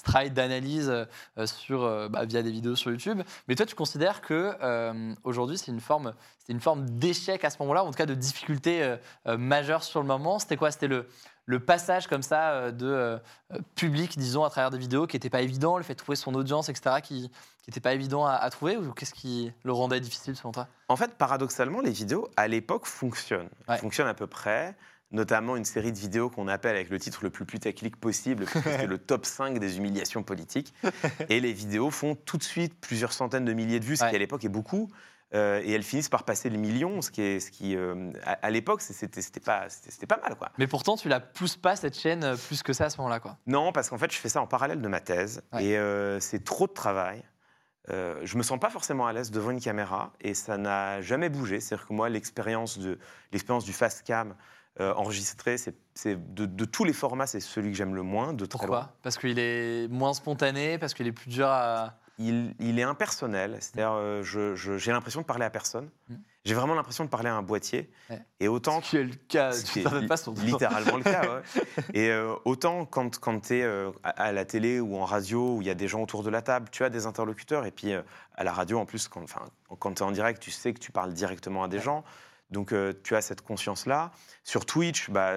[0.05, 3.23] travail d'analyse euh, sur euh, bah, via des vidéos sur YouTube.
[3.49, 4.55] Mais toi, tu considères que
[5.25, 8.07] aujourd'hui c'est une forme c'est une forme d'échec à ce moment-là, ou en tout cas
[8.07, 8.97] de difficulté
[9.27, 10.39] majeure sur le moment?
[10.39, 10.71] C'était quoi?
[10.71, 11.07] C'était le
[11.47, 13.19] le passage comme ça de
[13.75, 16.35] public, disons, à travers des vidéos qui n'était pas évident, le fait de trouver son
[16.35, 17.31] audience, etc., qui
[17.69, 20.69] n'était pas évident à, à trouver, ou qu'est-ce qui le rendait difficile selon toi?
[20.89, 23.49] En fait, paradoxalement, les vidéos, à l'époque, fonctionnent.
[23.69, 23.79] Ouais.
[23.79, 24.77] Fonctionnent à peu près,
[25.13, 28.87] notamment une série de vidéos qu'on appelle avec le titre le plus putaclic possible, c'est
[28.87, 30.73] le top 5 des humiliations politiques.
[31.29, 34.11] Et les vidéos font tout de suite plusieurs centaines de milliers de vues, ce Ouais.
[34.11, 34.89] qui à l'époque est beaucoup.
[35.33, 38.33] Euh, et elles finissent par passer le million, ce qui, est, ce qui euh, à,
[38.33, 39.69] à l'époque, c'était pas,
[40.09, 40.35] pas mal.
[40.37, 40.51] quoi.
[40.59, 43.21] Mais pourtant, tu la pousses pas cette chaîne euh, plus que ça à ce moment-là,
[43.21, 43.39] quoi.
[43.47, 45.43] Non, parce qu'en fait, je fais ça en parallèle de ma thèse.
[45.53, 45.65] Ouais.
[45.65, 47.23] Et euh, c'est trop de travail.
[47.89, 51.59] Je me sens pas forcément à l'aise devant une caméra et ça n'a jamais bougé.
[51.59, 54.37] C'est-à-dire que moi, l'expérience du fast cam
[54.79, 55.75] euh, enregistré, c'est
[56.35, 58.33] de, de tous les formats, c'est celui que j'aime le moins.
[58.33, 58.47] De.
[58.47, 58.95] Pourquoi?
[59.03, 61.99] Parce qu'il est moins spontané, parce qu'il est plus dur à.
[62.21, 63.57] Il, il est impersonnel.
[63.61, 65.91] C'est-à-dire, euh, je- je- j'ai l'impression de parler à personne.
[66.09, 66.15] Mm.
[66.45, 67.91] J'ai vraiment l'impression de parler à un boîtier.
[68.09, 68.19] Ouais.
[68.41, 70.33] Et autant Ce qui est le cas certaine li- façon.
[70.43, 71.23] littéralement le cas.
[71.23, 71.63] ouais.
[71.95, 73.65] Et euh, autant quand, quand tu es
[74.03, 76.31] à, à la télé ou en radio, où il y a des gens autour de
[76.31, 77.67] la table, tu as des interlocuteurs.
[77.67, 78.01] Et puis euh,
[78.37, 79.25] à la radio, en plus, quand,
[79.79, 82.05] quand tu es en direct, tu sais que tu parles directement à des gens.
[82.51, 84.11] Donc euh, tu as cette conscience-là.
[84.43, 85.35] Sur Twitch, bah,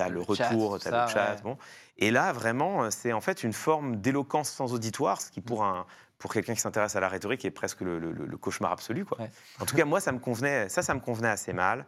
[0.00, 1.34] tu as le, Le retour, tu as ça, le chat.
[1.36, 1.42] ouais.
[1.42, 1.58] Bon.
[1.98, 5.64] Et là, vraiment, euh, c'est en fait une forme d'éloquence sans auditoire, ce qui pour,
[5.64, 5.86] un,
[6.18, 9.04] pour quelqu'un qui s'intéresse à la rhétorique est presque le, le- le cauchemar absolu.
[9.04, 9.20] Quoi.
[9.20, 9.30] Ouais.
[9.58, 11.84] En tout cas, moi, ça me convenait, ça, ça me convenait assez mal.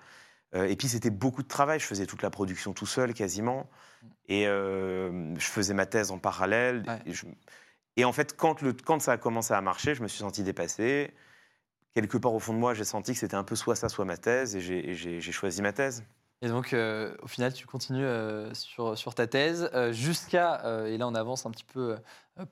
[0.54, 1.80] Euh, et puis, c'était beaucoup de travail.
[1.80, 3.70] Je faisais toute la production tout seul, quasiment.
[4.28, 6.84] Et euh, je faisais ma thèse en parallèle.
[6.86, 6.98] Ouais.
[7.06, 7.24] Et, je-
[7.96, 10.42] et en fait, quand, le, quand ça a commencé à marcher, je me suis senti
[10.42, 11.14] dépassé.
[11.94, 14.04] Quelque part au fond de moi, j'ai senti que c'était un peu soit ça, soit
[14.04, 14.56] ma thèse.
[14.56, 14.60] Et
[14.94, 16.04] j'ai choisi ma thèse.
[16.42, 21.06] Et donc, euh, au final, tu continues euh, sur, ta thèse euh, jusqu'à, et là
[21.06, 21.96] on avance un petit peu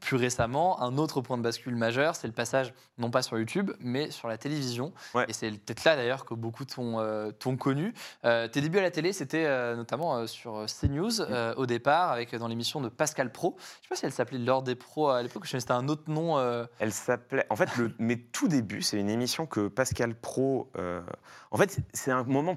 [0.01, 3.71] plus récemment, un autre point de bascule majeur, c'est le passage, non pas sur YouTube,
[3.81, 4.93] mais sur la télévision.
[5.15, 5.25] Ouais.
[5.29, 7.95] Et c'est peut-être là d'ailleurs que beaucoup t'ont euh, connu.
[8.25, 12.13] Euh, tes débuts à la télé, c'était euh, notamment euh, sur CNews euh, au départ,
[12.13, 13.57] avec dans l'émission de Pascal Pro.
[13.59, 16.39] Je sais pas si elle s'appelait L'Ordre des Pros à l'époque, c'était un autre nom.
[16.39, 17.47] euh, Elle s'appelait.
[17.49, 20.71] En fait, le, mes tout débuts, c'est une émission que Pascal Pro.
[20.77, 21.01] euh,
[21.51, 22.55] En fait, c'est un moment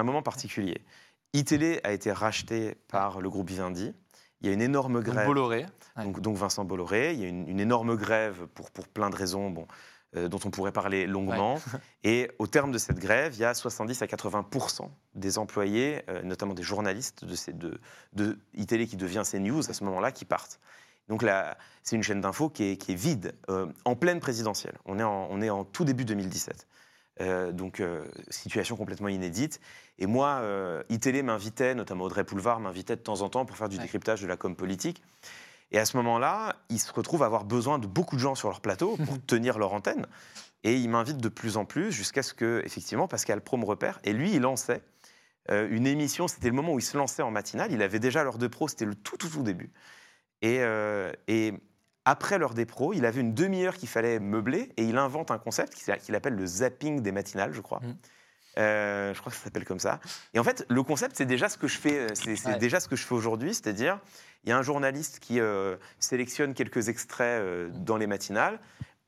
[0.00, 0.84] un moment particulier.
[1.32, 3.94] iTélé a été racheté par le groupe Vivendi.
[4.40, 5.26] Il y a une énorme donc grève.
[5.26, 5.66] Bolloré.
[5.96, 6.04] Ouais.
[6.04, 7.12] donc, donc Vincent Bolloré.
[7.12, 9.66] Il y a une, une énorme grève pour, pour plein de raisons bon,
[10.16, 11.60] euh, dont on pourrait parler longuement.
[12.04, 16.22] Et au terme de cette grève, il y a 70 à 80% des employés, euh,
[16.22, 17.78] notamment des journalistes de, ces, de,
[18.14, 20.58] de iTélé qui devient CNews à ce moment-là, qui partent.
[21.08, 24.78] Donc là, c'est une chaîne d'infos qui est, qui est vide, euh, en pleine présidentielle.
[24.84, 26.66] On est en, on est en tout début 2017.
[27.20, 29.60] Euh, donc, euh, situation complètement inédite.
[29.98, 33.68] Et moi, euh, iTélé m'invitait, notamment Audrey Poulevard m'invitait de temps en temps pour faire
[33.68, 33.82] du Ouais.
[33.82, 35.02] décryptage de la com politique.
[35.70, 38.48] Et à ce moment-là, ils se retrouvent à avoir besoin de beaucoup de gens sur
[38.48, 40.06] leur plateau pour tenir leur antenne.
[40.64, 43.98] Et ils m'invitent de plus en plus jusqu'à ce que, effectivement, Pascal Pro me repère.
[44.04, 44.82] Et lui, il lançait
[45.50, 46.26] euh, une émission.
[46.26, 47.70] C'était le moment où il se lançait en matinale.
[47.72, 48.66] Il avait déjà l'heure de pro.
[48.68, 49.70] C'était le tout, tout, tout début.
[50.42, 50.60] Et,
[51.28, 51.52] et
[52.10, 54.72] après l'heure des pros, il avait une demi-heure qu'il fallait meubler.
[54.76, 57.80] Et il invente un concept qu'il appelle le zapping des matinales, je crois.
[57.82, 57.96] Mhm.
[58.58, 60.00] Euh, je crois que ça s'appelle comme ça.
[60.34, 61.98] Et en fait, le concept, c'est déjà ce que je fais.
[62.00, 62.58] euh, C'est Ouais.
[62.58, 64.00] déjà ce que je fais aujourd'hui, c'est-à-dire,
[64.42, 68.58] il y a un journaliste qui euh, sélectionne quelques extraits euh, dans les matinales.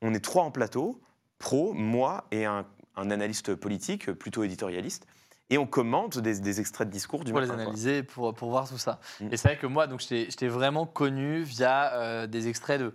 [0.01, 1.01] On est trois en plateau,
[1.39, 5.05] pro, moi et un, un analyste politique, plutôt éditorialiste,
[5.53, 7.57] et on commente des, des extraits de discours du pour les matin.
[7.57, 7.71] quoi.
[7.71, 8.99] analyser, pour, pour voir tout ça.
[9.21, 9.27] Mm.
[9.31, 12.93] Et c'est vrai que moi, donc, je t'ai vraiment connu via euh, des extraits de,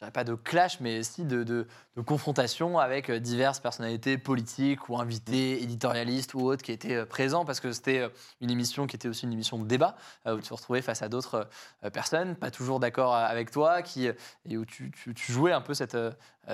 [0.00, 4.88] dirais pas de clash, mais si de, de, de confrontation avec euh, diverses personnalités politiques
[4.88, 8.08] ou invités, éditorialistes ou autres qui étaient euh, présents, parce que c'était euh,
[8.40, 11.08] une émission qui était aussi une émission de débat, où tu te retrouvais face à
[11.10, 11.48] d'autres
[11.92, 14.06] personnes, pas toujours d'accord avec toi, qui,
[14.46, 15.96] et où tu, tu- tu jouais un peu cette,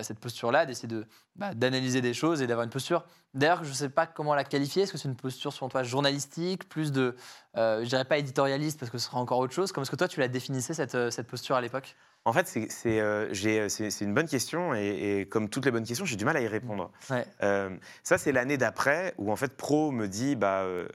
[0.03, 1.07] cette posture-là, d'essayer de,
[1.37, 3.05] bah, d'analyser des choses et d'avoir une posture.
[3.35, 4.83] D'ailleurs, je ne sais pas comment la qualifier.
[4.83, 7.17] Est-ce que c'est une posture, selon toi, journalistique, plus de,
[7.57, 9.71] euh, je dirais pas éditorialiste, parce que ce sera encore autre chose.
[9.73, 11.97] Comment est-ce que toi, tu la définissais, cette, cette posture à l'époque?
[12.27, 15.85] En fait, c'est- euh, j'ai- c'est- une bonne question et, et comme toutes les bonnes
[15.85, 16.91] questions, j'ai du mal à y répondre.
[17.09, 17.25] Ouais.
[17.43, 17.71] Euh,
[18.03, 20.89] ça, c'est l'année d'après où en fait Pro me dit bah euh,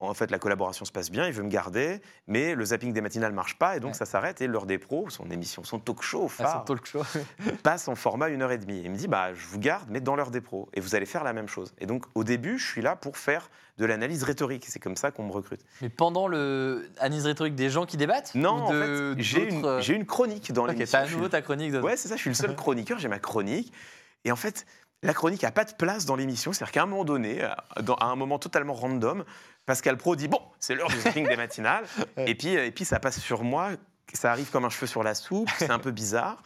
[0.00, 3.00] en fait la collaboration se passe bien, il veut me garder, mais le zapping des
[3.00, 3.96] matinales marche pas et donc Ouais.
[3.96, 6.86] ça s'arrête et l'heure des pros, son émission, son talk show Ah, phare, son talk
[6.86, 7.02] show.
[7.62, 8.80] passe en format une heure et demie.
[8.84, 11.06] Il me dit bah je vous garde mais dans l'heure des pros et vous allez
[11.06, 11.72] faire la même chose.
[11.78, 14.64] Et donc au début, je suis là pour faire de l'analyse rhétorique.
[14.68, 15.60] C'est comme ça qu'on me recrute.
[15.82, 19.40] Mais pendant le analyse rhétorique des gens qui débattent Non, ou en de- fait, j'ai
[19.46, 20.98] d'autres, une, euh, j'ai une chronique dans Ok, l'émission.
[20.98, 21.72] t'as à nouveau ta chronique.
[21.72, 21.80] De...
[21.80, 23.72] Ouais, c'est ça, je suis le seul chroniqueur, j'ai ma chronique.
[24.24, 24.66] Et en fait,
[25.02, 26.52] la chronique n'a pas de place dans l'émission.
[26.52, 29.24] C'est-à-dire qu'à un moment donné, à dans- à un moment totalement random,
[29.66, 31.84] Pascal Pro dit Bon, c'est l'heure du zapping des matinales.
[32.16, 33.70] Et, puis, et puis, ça passe sur moi.
[34.14, 35.48] Ça arrive comme un cheveu sur la soupe.
[35.58, 36.42] C'est un peu bizarre.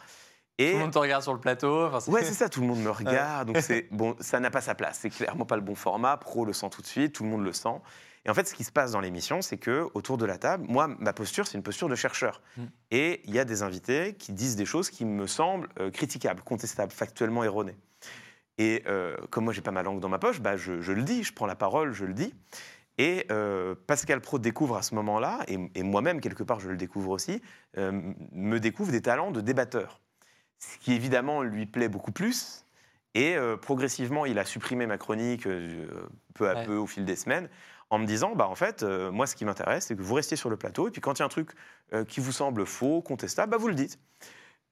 [0.59, 0.71] Et.
[0.71, 1.85] Tout le monde te regarde sur le plateau.
[1.85, 3.47] Enfin, c'est- Ouais, c'est ça, tout le monde me regarde.
[3.47, 4.99] Donc, c'est bon, ça n'a pas sa place.
[5.01, 6.17] C'est clairement pas le bon format.
[6.17, 7.79] Pro le sent tout de suite, tout le monde le sent.
[8.25, 10.65] Et en fait, ce qui se passe dans l'émission, c'est que autour de la table,
[10.69, 12.41] moi, ma posture, c'est une posture de chercheur.
[12.57, 12.63] Mm.
[12.91, 16.41] Et il y a des invités qui disent des choses qui me semblent euh, critiquables,
[16.43, 17.75] contestables, factuellement erronées.
[18.57, 21.01] Et euh, comme moi, j'ai pas ma langue dans ma poche, bah, je, je le
[21.01, 22.33] dis, je prends la parole, je le dis.
[22.99, 26.77] Et euh, Pascal Pro découvre à ce moment-là, et, et moi-même, quelque part, je le
[26.77, 27.41] découvre aussi,
[27.77, 27.91] euh,
[28.31, 29.99] me découvre des talents de débatteur.
[30.59, 32.65] Ce qui, évidemment, lui plaît beaucoup plus.
[33.15, 35.47] Et progressivement, il a supprimé ma chronique
[36.33, 36.65] peu à Ouais.
[36.65, 37.47] peu au fil des semaines,
[37.91, 40.49] en me disant, bah, en fait, moi, ce qui m'intéresse, c'est que vous restiez sur
[40.49, 41.51] le plateau, et puis quand il y a un truc
[42.07, 43.99] qui vous semble faux, contestable, bah, vous le dites.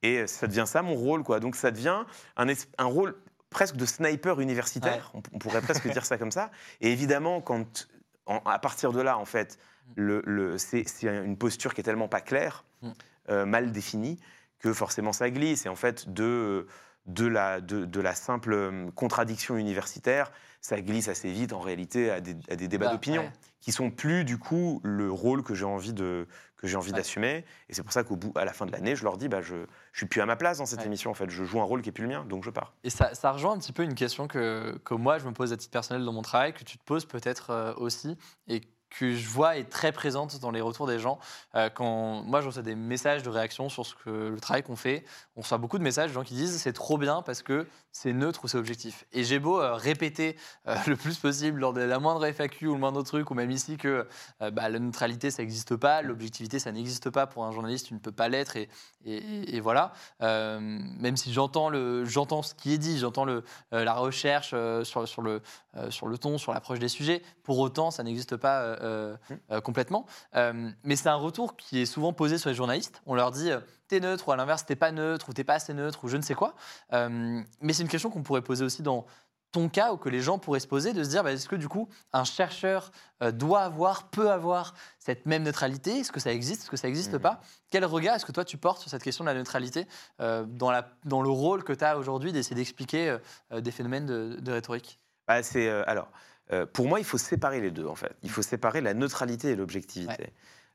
[0.02, 1.40] Et ça devient ça mon rôle, quoi.
[1.40, 2.04] Donc ça devient
[2.36, 3.16] un rôle
[3.52, 6.50] presque de sniper universitaire, on, on pourrait presque dire ça comme ça.
[6.80, 7.88] Et évidemment, quand,
[8.26, 9.60] en- à partir de là, en fait,
[9.96, 12.90] le, le- c'est une posture qui est tellement pas claire, Mm.
[13.30, 14.20] euh, mal définie,
[14.58, 15.66] que forcément ça glisse.
[15.68, 16.66] Et en fait, de,
[17.06, 22.10] de, la, de, de la simple euh, contradiction universitaire, ça glisse assez vite en réalité
[22.10, 23.32] à des, à des débats Bah, d'opinion ouais.
[23.60, 26.28] qui sont plus du coup le rôle que j'ai envie de
[26.62, 26.98] que j'ai envie Ouais.
[26.98, 27.44] d'assumer.
[27.70, 29.42] Et c'est pour ça qu'au bout, à la fin de l'année, je leur dis, bah,
[29.42, 29.56] je,
[29.92, 30.86] je suis plus à ma place dans cette Ouais.
[30.86, 31.10] émission.
[31.12, 32.74] En fait, je joue un rôle qui est plus le mien, donc je pars.
[32.84, 35.52] Et ça, ça rejoint un petit peu une question que, que moi, je me pose
[35.54, 38.16] à titre personnel dans mon travail, que tu te poses peut-être euh, aussi,
[38.48, 41.18] et que je vois est très présente dans les retours des gens.
[41.56, 44.76] Euh, quand moi, je reçois des messages de réaction sur ce que, le travail qu'on
[44.76, 47.68] fait, on reçoit beaucoup de messages de gens qui disent c'est trop bien parce que
[47.94, 49.06] c'est neutre ou c'est objectif.
[49.14, 50.36] Et j'ai beau euh, répéter
[50.68, 53.52] euh, le plus possible lors de la moindre FAQ ou le moindre truc, ou même
[53.52, 54.08] ici que
[54.40, 57.28] bah, la neutralité, ça n'existe pas, l'objectivité, ça n'existe pas.
[57.28, 58.70] Pour un journaliste, tu ne peux pas l'être, et,
[59.06, 59.94] et- voilà.
[60.20, 64.50] Même si j'entends ce qui est dit, j'entends le, la recherche
[64.84, 65.42] sur, sur, le,
[65.90, 67.22] sur le ton, sur l'approche des sujets.
[67.44, 69.16] Pour autant, ça n'existe pas euh,
[69.52, 70.06] euh, complètement.
[70.36, 73.02] Euh, mais c'est un retour qui est souvent posé sur les journalistes.
[73.06, 73.50] On leur dit
[73.88, 76.18] t'es neutre, ou à l'inverse, t'es pas neutre, ou t'es pas assez neutre, ou je
[76.18, 76.56] ne sais quoi.
[76.92, 79.06] Mais c'est une question qu'on pourrait poser aussi dans
[79.52, 81.58] ton cas, ou que les gens pourraient se poser, de se dire bah, est-ce que
[81.58, 82.92] du coup, un chercheur
[83.34, 86.00] doit avoir, peut avoir cette même neutralité?
[86.00, 86.62] Est-ce que ça existe?
[86.62, 87.20] Est-ce que ça n'existe Mhm.
[87.20, 87.42] pas?
[87.70, 89.88] Quel regard est-ce que toi tu portes sur cette question de la neutralité
[90.22, 93.18] euh, dans, la, dans le rôle que tu as aujourd'hui d'essayer d'expliquer
[93.52, 95.00] euh, des phénomènes de, de rhétorique?
[95.28, 96.08] Bah, c'est euh, alors,
[96.52, 98.14] euh, pour moi, il faut séparer les deux en fait.
[98.24, 100.34] Il faut séparer la neutralité et l'objectivité.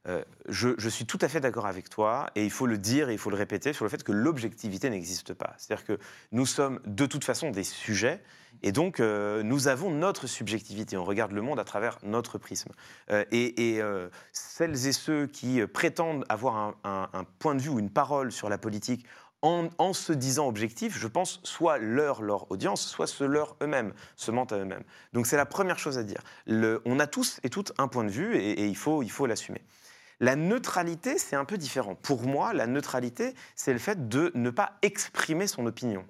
[0.08, 3.08] Euh, je, je suis tout à fait d'accord avec toi et il faut le dire
[3.08, 5.54] et il faut le répéter sur le fait que l'objectivité n'existe pas.
[5.58, 5.98] C'est-à-dire que
[6.30, 8.22] nous sommes de toute façon des sujets
[8.62, 10.96] et donc euh, nous avons notre subjectivité.
[10.96, 12.70] On regarde le monde à travers notre prisme.
[13.10, 13.82] Euh, et et,
[14.32, 18.30] celles et ceux qui prétendent avoir un, un- un point de vue ou une parole
[18.30, 19.04] sur la politique
[19.42, 24.30] en, se disant objectif, je pense, soit leur, leur audience, soit se leur eux-mêmes, se
[24.30, 24.84] mentent à eux-mêmes.
[25.12, 26.22] Donc c'est la première chose à dire.
[26.84, 29.62] On a tous et toutes un point de vue et, il faut il faut l'assumer.
[30.18, 31.94] La neutralité, c'est un peu différent.
[31.94, 36.06] Pour moi, la neutralité, c'est le fait de ne pas exprimer son opinion.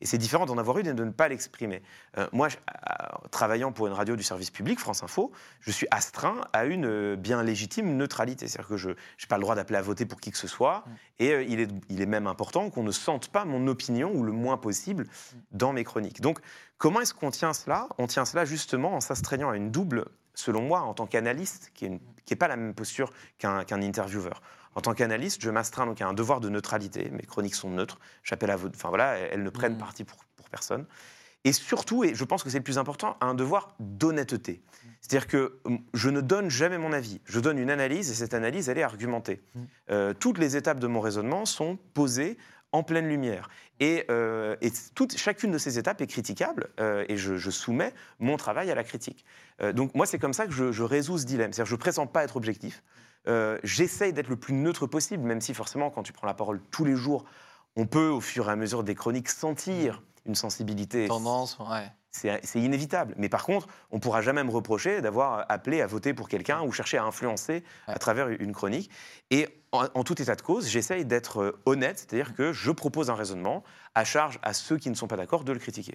[0.00, 1.82] Et c'est différent d'en avoir une et de ne pas l'exprimer.
[2.16, 5.88] Euh, moi, je- à- travaillant pour une radio du service public, France Info, je suis
[5.90, 8.46] astreint à une euh, bien légitime neutralité.
[8.46, 8.96] C'est-à-dire que je n'ai
[9.28, 10.84] pas le droit d'appeler à voter pour qui que ce soit.
[11.18, 14.22] Et euh, il, est, il est même important qu'on ne sente pas mon opinion, ou
[14.22, 15.06] le moins possible,
[15.50, 16.20] dans mes chroniques.
[16.20, 16.38] Donc,
[16.78, 17.88] comment est-ce qu'on tient cela?
[17.98, 21.88] On tient cela justement en s'astreignant à une double, selon moi, en tant qu'analyste, qui
[21.90, 24.42] n'est pas la même posture qu'un qu'un intervieweur.
[24.78, 27.10] En tant qu'analyste, je m'astreins donc à un devoir de neutralité.
[27.10, 27.98] Mes chroniques sont neutres.
[28.22, 28.74] J'appelle à vote.
[28.76, 29.78] Enfin voilà, elles ne prennent Mhm.
[29.78, 30.86] parti pour, pour personne.
[31.42, 34.62] Et surtout, et je pense que c'est le plus important, à un devoir d'honnêteté.
[35.00, 37.20] C'est-à-dire que hum, je ne donne jamais mon avis.
[37.24, 39.42] Je donne une analyse et cette analyse, elle est argumentée.
[39.90, 42.38] Euh, toutes les étapes de mon raisonnement sont posées
[42.72, 43.48] en pleine lumière.
[43.80, 48.36] Et, euh, et toute, chacune de ces étapes est critiquable euh, et je, soumets mon
[48.36, 49.24] travail à la critique.
[49.62, 51.52] Euh, donc moi, c'est comme ça que je, je résous ce dilemme.
[51.52, 52.82] C'est-à-dire je ne prétends pas être objectif.
[53.62, 56.86] J'essaye d'être le plus neutre possible, même si forcément, quand tu prends la parole tous
[56.86, 57.26] les jours,
[57.76, 61.08] on peut, au fur et à mesure des chroniques, sentir une sensibilité.
[61.08, 61.92] Tendance, ouais.
[62.18, 63.14] C'est inévitable.
[63.16, 66.62] Mais par contre, on ne pourra jamais me reprocher d'avoir appelé à voter pour quelqu'un
[66.62, 68.90] ou cherché à influencer à travers une chronique.
[69.30, 73.14] Et en, en tout état de cause, j'essaye d'être honnête, c'est-à-dire que je propose un
[73.14, 73.62] raisonnement
[73.94, 75.94] à charge à ceux qui ne sont pas d'accord de le critiquer.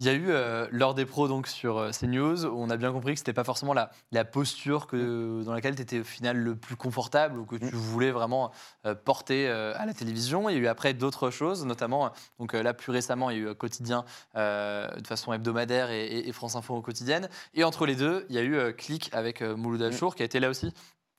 [0.00, 0.04] Mm.
[0.04, 2.76] Il y a eu euh, l'heure des pros donc sur euh, CNews où on a
[2.76, 6.04] bien compris que c'était pas forcément la, la posture que, dans laquelle tu étais au
[6.04, 7.70] final le plus confortable ou que tu Mm.
[7.70, 8.50] voulais vraiment
[8.86, 10.48] euh, porter euh, à la télévision.
[10.48, 13.50] Il y a eu après d'autres choses, notamment donc là plus récemment il y a
[13.50, 14.04] eu quotidien
[14.34, 17.28] de façon hebdomadaire et, et- et France Info au quotidienne.
[17.54, 20.40] Et entre les deux, il y a eu Click avec Mouloud Achour qui a été
[20.40, 20.72] là aussi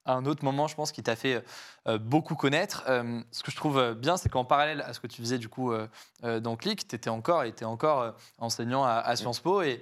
[0.05, 1.43] à un autre moment, je pense, qui t'a fait
[1.87, 2.83] euh, beaucoup connaître.
[2.87, 5.37] Euh, ce que je trouve euh, bien, c'est qu'en parallèle à ce que tu faisais
[5.37, 5.87] du coup euh,
[6.23, 9.61] euh, dans Click, tu étais encore, étais encore euh, enseignant à, à Sciences Po.
[9.61, 9.81] Et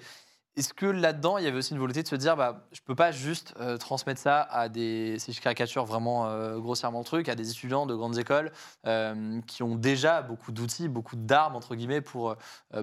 [0.56, 2.94] est-ce que là-dedans, il y avait aussi une volonté de se dire, bah, je peux
[2.94, 7.28] pas juste euh, transmettre ça à des, si je caricature vraiment euh, grossièrement le truc,
[7.28, 8.52] à des étudiants de grandes écoles
[8.86, 12.36] euh, qui ont déjà beaucoup d'outils, beaucoup d'armes entre guillemets pour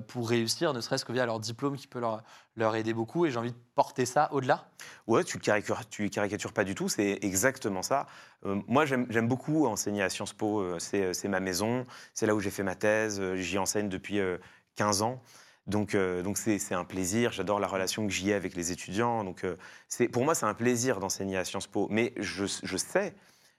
[0.09, 2.23] pour réussir, ne serait-ce que via leur diplôme qui peut leur
[2.57, 3.27] leur aider beaucoup.
[3.27, 4.67] Et j'ai envie de porter ça au-delà?
[5.07, 8.07] Ouais, tu caricatures, tu caricatures pas du tout, c'est exactement ça.
[8.43, 12.63] Moi, j'aime beaucoup enseigner à Sciences Po, c'est ma maison, c'est là où j'ai fait
[12.63, 14.39] ma thèse, j'y enseigne depuis euh,
[14.77, 15.21] 15 ans.
[15.67, 17.33] Donc, euh, donc c'est c'est un plaisir.
[17.33, 19.25] J'adore la relation que j'y ai avec les étudiants.
[19.25, 19.57] Donc, euh,
[19.89, 21.87] c'est pour moi, c'est un plaisir d'enseigner à Sciences Po.
[21.91, 23.15] Mais je, je sais,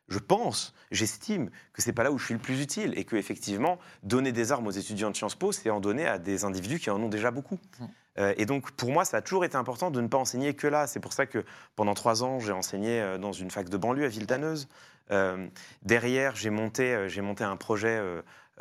[0.07, 3.15] je pense, j'estime que c'est pas là où je suis le plus utile et que
[3.15, 6.79] effectivement, donner des armes aux étudiants de Sciences Po, c'est en donner à des individus
[6.79, 7.59] qui en ont déjà beaucoup.
[7.79, 7.85] Mm.
[8.17, 10.67] Euh, et donc, pour moi, ça a toujours été important de ne pas enseigner que
[10.67, 10.87] là.
[10.87, 14.09] C'est pour ça que pendant trois ans, j'ai enseigné dans une fac de banlieue à
[14.09, 14.67] Villetaneuse.
[15.11, 15.47] Euh,
[15.81, 18.01] derrière, j'ai monté, j'ai monté un projet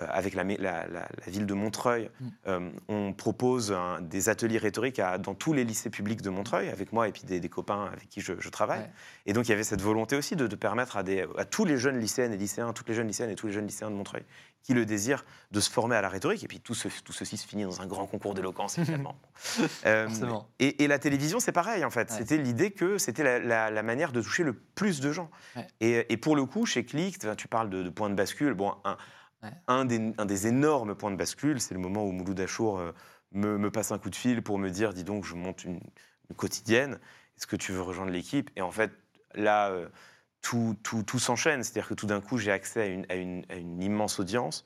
[0.08, 2.28] avec la, la- la- la ville de Montreuil, Mm.
[2.48, 6.68] euh, on propose un- des ateliers rhétoriques à- dans tous les lycées publics de Montreuil,
[6.68, 8.80] avec moi et puis des, des copains avec qui je, je travaille.
[8.80, 8.90] Ouais.
[9.26, 11.64] Et donc il y avait cette volonté aussi de, de permettre à, des, à tous
[11.64, 13.96] les jeunes lycéennes et lycéens, toutes les jeunes lycéennes et tous les jeunes lycéens de
[13.96, 14.22] Montreuil
[14.62, 16.44] qui le désirent, de se former à la rhétorique.
[16.44, 19.16] Et puis tout, ce- tout ceci se finit dans un grand concours d'éloquence, évidemment.
[19.86, 20.06] Euh,
[20.58, 22.10] et, et la télévision, c'est pareil, en fait.
[22.10, 22.18] Ouais.
[22.18, 25.30] C'était l'idée que c'était la, la- la manière de toucher le plus de gens.
[25.56, 25.66] Ouais.
[25.80, 28.52] Et, et pour le coup, chez Click, tu- tu parles de, de point de bascule.
[28.52, 28.98] Bon, un,
[29.42, 29.52] Ouais.
[29.68, 32.92] un, des, un des énormes points de bascule, c'est le moment où Mouloud Achour euh,
[33.32, 35.80] me, me passe un coup de fil pour me dire dis donc, je monte une,
[36.28, 36.98] une quotidienne,
[37.38, 38.50] est-ce que tu veux rejoindre l'équipe?
[38.56, 38.90] Et en fait,
[39.34, 39.88] là, euh,
[40.42, 41.62] tout, tout, tout s'enchaîne.
[41.62, 44.64] C'est-à-dire que tout d'un coup, j'ai accès à une, à une- à une immense audience.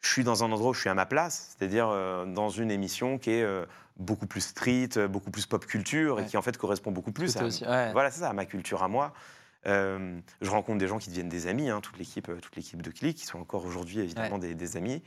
[0.00, 2.70] Je suis dans un endroit où je suis à ma place, c'est-à-dire euh, dans une
[2.70, 3.46] émission qui est
[3.96, 7.40] beaucoup plus street, beaucoup plus pop culture, et qui en fait correspond beaucoup plus Tout
[7.40, 7.90] à, aussi, ouais.
[7.92, 9.12] voilà, c'est ça, à ma culture à moi.
[9.66, 12.90] Euh, je rencontre des gens qui deviennent des amis, hein, toute l'équipe, toute l'équipe de
[12.90, 15.02] Click, qui sont encore aujourd'hui évidemment des, des amis.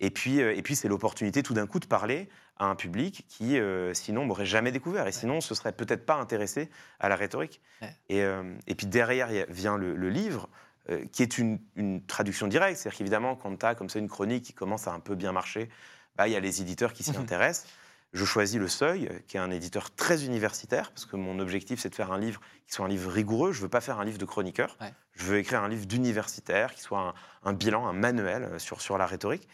[0.00, 3.58] Et puis, et puis c'est l'opportunité tout d'un coup de parler à un public qui,
[3.58, 7.60] euh, sinon, m'aurait jamais découvert, et sinon, se serait peut-être pas intéressé à la rhétorique.
[7.80, 7.96] Ouais.
[8.08, 10.48] Et, euh, et puis derrière vient le, le livre,
[10.90, 12.78] euh, qui est une, une traduction directe.
[12.78, 15.30] C'est-à-dire qu'évidemment, quand tu as comme ça une chronique qui commence à un peu bien
[15.30, 15.68] marcher,
[16.16, 17.68] bah, il y a les éditeurs qui s'y intéressent.
[18.12, 21.88] Je choisis Le Seuil, qui est un éditeur très universitaire, parce que mon objectif, c'est
[21.88, 23.52] de faire un livre qui soit un livre rigoureux.
[23.52, 24.76] Je ne veux pas faire un livre de chroniqueur.
[24.80, 24.92] Ouais.
[25.14, 28.80] Je veux écrire un livre d'universitaire, qui soit un, un bilan, un manuel euh, sur,
[28.82, 29.48] sur la rhétorique.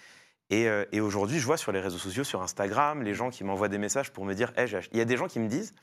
[0.51, 3.45] Et, euh, et aujourd'hui, je vois sur les réseaux sociaux, sur Instagram, les gens qui
[3.45, 5.75] m'envoient des messages pour me dire Hey, il y a des gens qui me disent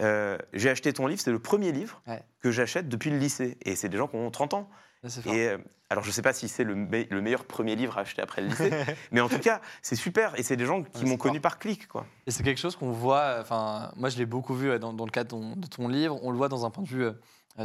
[0.00, 2.22] euh, J'ai acheté ton livre, c'est le premier livre Ouais.
[2.40, 3.56] que j'achète depuis le lycée.
[3.62, 4.70] Et c'est des gens qui ont 30 ans.
[5.06, 5.32] Fort.
[5.34, 5.58] Et euh,
[5.90, 8.20] alors, je ne sais pas si c'est le, me- le meilleur premier livre à acheter
[8.20, 8.70] après le lycée,
[9.12, 10.38] mais en tout cas, c'est super.
[10.38, 12.04] Et c'est des gens qui Ouais, m'ont connu par clic, quoi.
[12.26, 15.10] Et c'est quelque chose qu'on voit, enfin, moi je l'ai beaucoup vu dans, dans le
[15.10, 17.12] cadre de ton, de ton livre, on le voit dans un point de vue euh,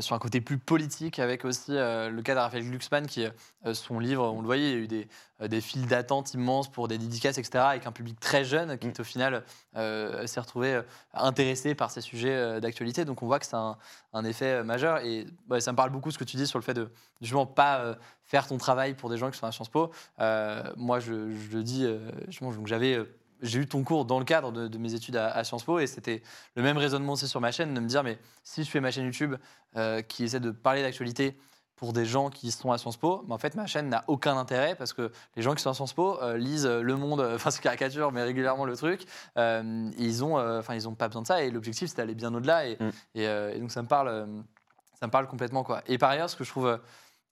[0.02, 3.26] sur un côté plus politique, avec aussi euh, le cas de Raphaël Glucksmann, qui,
[3.66, 5.08] euh, son livre, on le voyait, il y a eu des,
[5.42, 8.88] euh, des files d'attente immenses pour des dédicaces, etc., avec un public très jeune qui,
[8.88, 8.94] Mm.
[9.00, 9.44] au final,
[9.76, 10.82] euh, s'est retrouvé euh,
[11.14, 13.06] intéressé par ces sujets euh, d'actualité.
[13.06, 13.78] Donc on voit que c'est un,
[14.14, 15.00] un effet euh, majeur.
[15.00, 15.28] Et
[15.60, 16.90] ça me parle beaucoup ce que tu dis sur le fait de
[17.22, 19.92] justement pas euh, faire ton travail pour des gens qui sont à Sciences Po.
[20.20, 24.20] Euh, moi, je, je le dis, euh, justement, j'avais euh, j'ai eu ton cours dans
[24.20, 26.22] le cadre de, de mes études à, à Sciences Po et c'était
[26.56, 28.92] le même raisonnement aussi sur ma chaîne de me dire mais si je fais ma
[28.92, 29.36] chaîne YouTube
[29.76, 31.38] euh, qui essaie de parler d'actualité
[31.76, 34.38] pour des gens qui sont à Sciences Po, mais en fait ma chaîne n'a aucun
[34.38, 37.52] intérêt parce que les gens qui sont à Sciences Po euh, lisent Le Monde, enfin
[37.52, 39.06] c'est caricature mais régulièrement le truc,
[39.38, 42.16] euh, ils ont, euh, enfin ils ont pas besoin de ça et l'objectif c'est d'aller
[42.16, 42.90] bien au-delà et, Mm.
[43.16, 44.28] et, et donc ça me parle,
[45.00, 45.82] ça me parle complètement quoi.
[45.88, 46.80] Et par ailleurs ce que je trouve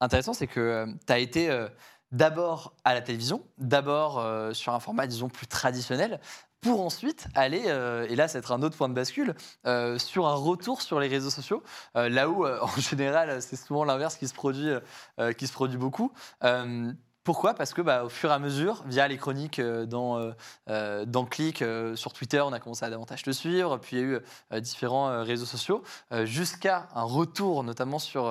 [0.02, 1.68] intéressant c'est que tu as été
[2.12, 6.20] d'abord à la télévision, d'abord euh, sur un format, disons, plus traditionnel,
[6.60, 9.34] pour ensuite aller, euh, et là, va être un autre point de bascule,
[9.66, 11.64] euh, sur un retour sur les réseaux sociaux,
[11.96, 14.72] là où, en général, c'est souvent l'inverse qui se produit,
[15.38, 16.12] qui se produit beaucoup.
[17.24, 17.54] Pourquoi?
[17.54, 20.34] Parce que, bah, au fur et à mesure, via les chroniques dans,
[20.68, 21.64] dans Click,
[21.96, 23.78] sur Twitter, on a commencé à davantage te suivre.
[23.78, 25.84] Puis il y a eu différents réseaux sociaux,
[26.24, 28.24] jusqu'à un retour, notamment sur,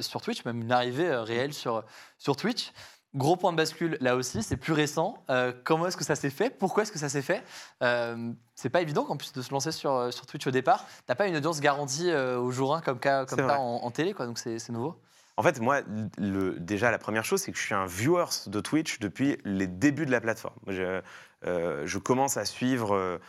[0.00, 1.82] sur Twitch, même une arrivée réelle sur,
[2.18, 2.72] sur Twitch.
[3.16, 5.16] Gros point de bascule là aussi, c'est plus récent.
[5.30, 6.50] Euh, comment est-ce que ça s'est fait?
[6.50, 7.42] Pourquoi est-ce que ça s'est fait?
[7.82, 10.84] Euh, C'est pas évident qu'en plus de se lancer sur, euh, sur Twitch au départ,
[11.06, 13.90] t'as pas une audience garantie euh, au jour 1 comme, cas- comme ça en, en
[13.90, 15.00] télé, quoi, donc c'est nouveau.
[15.38, 15.80] En fait, moi,
[16.18, 19.66] le, déjà, la première chose, c'est que je suis un viewer de Twitch depuis les
[19.66, 20.56] débuts de la plateforme.
[20.66, 21.00] Je,
[21.44, 23.20] je commence à suivre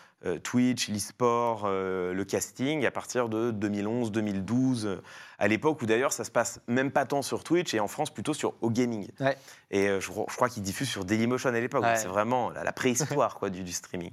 [0.43, 5.01] Twitch, l'e-sport, euh, le casting à partir de 2011-2012, euh,
[5.39, 8.09] à l'époque où d'ailleurs ça se passe même pas tant sur Twitch et en France
[8.13, 9.09] plutôt sur OGaming.
[9.19, 9.37] Ouais.
[9.71, 11.83] Et euh, je, je crois qu'ils diffusent sur Dailymotion à l'époque.
[11.83, 11.95] Ouais.
[11.97, 14.11] C'est vraiment la, la préhistoire quoi, du, du streaming.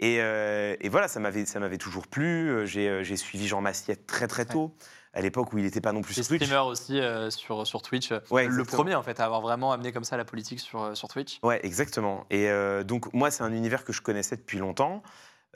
[0.00, 2.50] Et, euh, et voilà, ça m'avait ça m'avait toujours plu.
[2.50, 4.72] Euh, J'ai euh, suivi Jean Massiette très très tôt,
[5.12, 6.44] à l'époque où il n'était pas non plus sur Twitch.
[6.44, 8.12] streamers aussi euh, sur, sur Twitch.
[8.30, 10.94] Ouais, le premier en fait à avoir vraiment amené comme ça la politique sur, euh,
[10.94, 11.40] sur Twitch.
[11.42, 12.26] Ouais, exactement.
[12.30, 15.02] Et euh, donc, moi, c'est un univers que je connaissais depuis longtemps.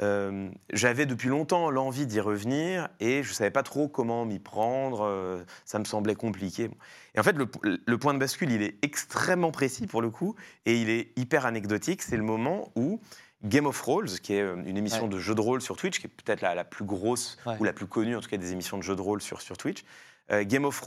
[0.02, 4.38] Euh, J'avais depuis longtemps l'envie d'y revenir et je ne savais pas trop comment m'y
[4.38, 5.02] prendre.
[5.04, 6.70] euh, ça me semblait compliqué.
[7.14, 7.46] Et en fait, le,
[7.86, 10.34] le point de bascule, il est extrêmement précis pour le coup
[10.66, 12.02] et il est hyper anecdotique.
[12.02, 13.00] C'est le moment où
[13.44, 15.08] Game of Thrones, qui est euh, une émission Ouais.
[15.08, 17.56] de jeux de rôle sur Twitch, qui est peut-être la, la plus grosse Ouais.
[17.60, 19.56] ou la plus connue, en tout cas, des émissions de jeux de rôle sur, sur
[19.56, 19.84] Twitch,
[20.30, 20.80] euh, Game of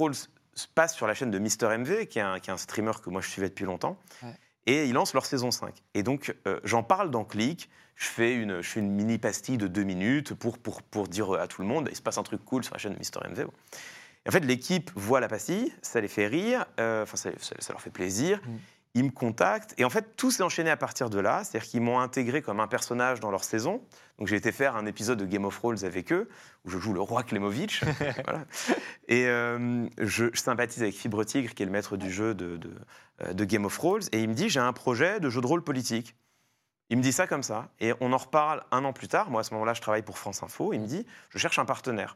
[0.57, 2.93] se passe sur la chaîne de Mister MV, qui est un, qui est un streamer
[3.03, 3.97] que moi je suivais depuis longtemps.
[4.23, 4.29] Ouais.
[4.67, 5.83] Et ils lancent leur saison 5.
[5.93, 7.69] Et donc, euh, j'en parle dans Click.
[7.95, 11.47] Je fais, une, je une mini pastille de deux minutes pour, pour, pour dire à
[11.47, 13.45] tout le monde il se passe un truc cool sur la chaîne de Mister MV.
[14.27, 17.71] En fait, l'équipe voit la pastille, ça les fait rire, euh, enfin, ça, ça- ça
[17.73, 18.41] leur fait plaisir.
[18.43, 18.55] Mm.
[18.95, 19.75] Ils me contactent.
[19.77, 21.43] Et en fait, tout s'est enchaîné à partir de là.
[21.43, 23.83] C'est-à-dire qu'ils m'ont intégré comme un personnage dans leur saison.
[24.17, 26.29] Donc j'ai été faire un épisode de Game of Thrones avec eux,
[26.63, 27.83] où je joue le roi Klemovitch.
[28.23, 28.45] Voilà.
[29.09, 32.57] Et euh, je, je sympathise avec Fibre Tigre, qui est le maître du jeu de,
[32.57, 32.71] de,
[33.23, 34.03] euh, de Game of Thrones.
[34.13, 36.15] Et il me dit, j'ai un projet de jeu de rôle politique.
[36.89, 37.69] Il me dit ça comme ça.
[37.81, 39.29] Et on en reparle un an plus tard.
[39.29, 40.71] Moi, à ce moment-là, je travaille pour France Info.
[40.71, 42.15] Il me dit, je cherche un partenaire.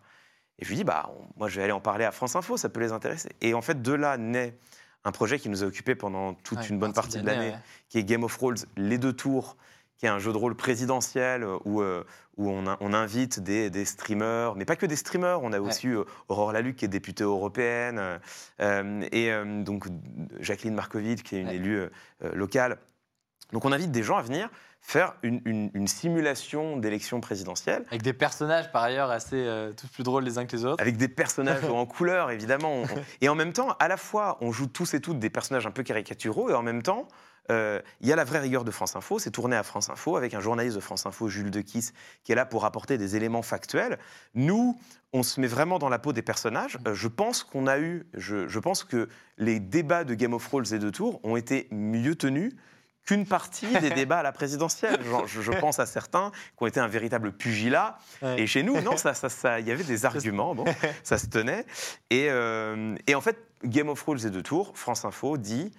[0.60, 2.56] Et je lui dis, bah, on- moi, je vais aller en parler à France Info,
[2.56, 3.30] ça peut les intéresser.
[3.41, 4.58] Et en fait, de là naît
[5.06, 7.60] un projet qui nous a occupé pendant toute Ouais, une bonne partie de l'année, ouais.
[7.88, 9.56] qui est Game of Thrones, les deux tours,
[9.97, 12.04] qui est un jeu de rôle présidentiel euh, où, euh,
[12.38, 15.60] où on, a- on invite des, des streamers, mais pas que des streamers, on a
[15.60, 18.20] aussi euh, Aurore Laluc qui est députée européenne,
[18.62, 19.32] euh, et
[19.64, 19.88] donc
[20.39, 21.82] Jacqueline Markovitch qui est une élue
[22.34, 22.78] locale.
[23.52, 24.50] Donc on invite des gens à venir
[24.82, 29.88] faire une, une- une simulation d'élection présidentielle Avec des personnages par ailleurs assez euh, tous
[29.88, 30.82] plus drôles les uns que les autres.
[30.82, 32.73] avec des personnages en couleur, évidemment.
[32.73, 35.30] On- on- et en même temps, à la fois, on joue tous et toutes des
[35.30, 37.07] personnages un peu caricaturaux, et en même temps,
[37.51, 39.17] euh, il y a la vraie rigueur de France Info.
[39.19, 42.36] C'est tourné à France Info avec un journaliste de France Info, Jules Dequisse, qui est
[42.36, 43.97] là pour apporter des éléments factuels.
[44.36, 44.80] Nous,
[45.13, 46.77] on se met vraiment dans la peau des personnages.
[46.88, 49.09] Euh, je pense qu'on a eu, je, je pense que
[49.39, 52.53] les débats de Game of Thrones et de Tours ont été mieux tenus
[53.06, 55.04] qu'une partie des débats à la présidentielle.
[55.04, 57.97] Genre, je, je pense à certains qui ont été un véritable pugilat.
[58.22, 58.41] Ouais.
[58.41, 60.66] Et chez nous, non, ça, ça, ça- il y avait des arguments, bon,
[61.04, 61.66] ça se tenait.
[62.10, 65.72] Et, euh, et en fait, Game of Thrones et de Tours, France Info dit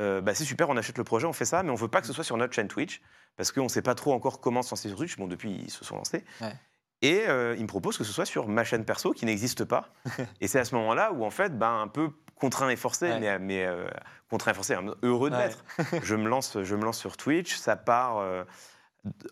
[0.00, 2.00] euh, bah, c'est super, on achète le projet, on fait ça, mais on veut pas
[2.00, 3.02] que ce soit sur notre chaîne Twitch,
[3.36, 5.16] parce qu'on ne sait pas trop encore comment se lancer sur Twitch.
[5.18, 6.24] Bon, depuis, ils se sont lancés.
[6.40, 6.54] Ouais.
[7.02, 9.92] Et euh, ils me proposent que ce soit sur ma chaîne perso, qui n'existe pas.
[10.40, 12.10] et c'est à ce moment-là où, en fait, bah, un peu
[12.40, 13.20] contraint et forcé, Ouais.
[13.20, 13.88] mais, mais euh,
[14.28, 15.48] contraint et forcé, hein, heureux de Ouais.
[15.48, 15.64] l'être,
[16.02, 17.56] je, me lance, je me lance sur Twitch.
[17.56, 18.44] Ça part euh,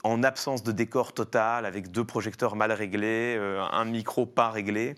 [0.04, 4.94] en absence de décor total, avec deux projecteurs mal réglés, euh, un micro pas réglé.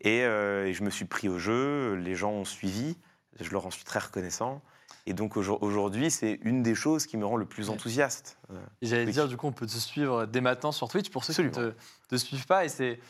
[0.00, 2.96] Et, et je me suis pris au jeu, les gens ont suivi,
[3.40, 4.62] je leur en suis très reconnaissant.
[5.06, 8.38] Et donc aujourd- aujourd'hui, c'est une des choses qui me rend le plus enthousiaste.
[8.82, 11.42] J'allais dire, du coup, on peut te suivre dès maintenant sur Twitch pour ceux qui
[11.44, 11.74] ne te,
[12.08, 12.64] te suivent pas.
[12.66, 13.00] Et c'est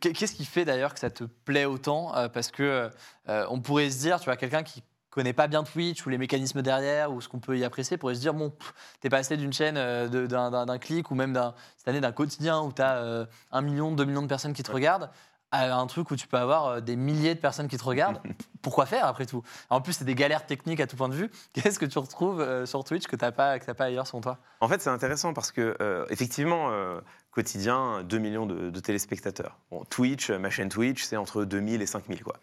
[0.00, 2.90] Qu'est-ce qui fait d'ailleurs que ça te plaît autant Euh, Parce que
[3.28, 6.18] euh, on pourrait se dire, tu vois, quelqu'un qui connaît pas bien Twitch ou les
[6.18, 8.52] mécanismes derrière ou ce qu'on peut y apprécier pourrait se dire bon
[9.00, 12.72] t'es passé d'une chaîne euh, d'un clic ou même d'un cette année d'un quotidien où
[12.72, 15.10] tu as un million deux millions de personnes qui te regardent
[15.50, 18.20] à un truc où tu peux avoir euh, des milliers de personnes qui te regardent
[18.62, 19.42] pourquoi faire après tout?
[19.70, 22.40] En plus c'est des galères techniques à tout point de vue qu'est-ce que tu retrouves
[22.40, 24.38] euh, sur Twitch que t'as pas que t'as pas ailleurs selon toi?
[24.60, 29.56] En fait, c'est intéressant parce que, euh, effectivement, euh, quotidien, 2 millions de, de téléspectateurs.
[29.70, 32.34] Bon, Twitch, ma chaîne Twitch, c'est entre 2000 et 5000, quoi.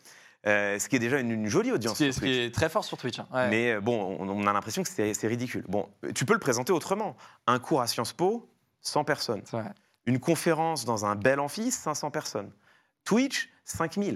[0.48, 1.98] Euh, ce qui est déjà une, une jolie ce audience.
[1.98, 2.48] qui, est, sur ce qui Twitch.
[2.48, 3.28] est très fort sur Twitch hein.
[3.34, 3.50] Ouais.
[3.50, 5.66] Mais bon, on, on a l'impression que c'est ridicule.
[5.68, 7.18] Bon, tu peux le présenter autrement.
[7.48, 8.48] Un cours à Sciences Po,
[8.82, 9.42] 100 personnes.
[10.06, 12.52] Une conférence dans un bel amphi, 500 personnes.
[13.06, 14.16] Twitch, 5000.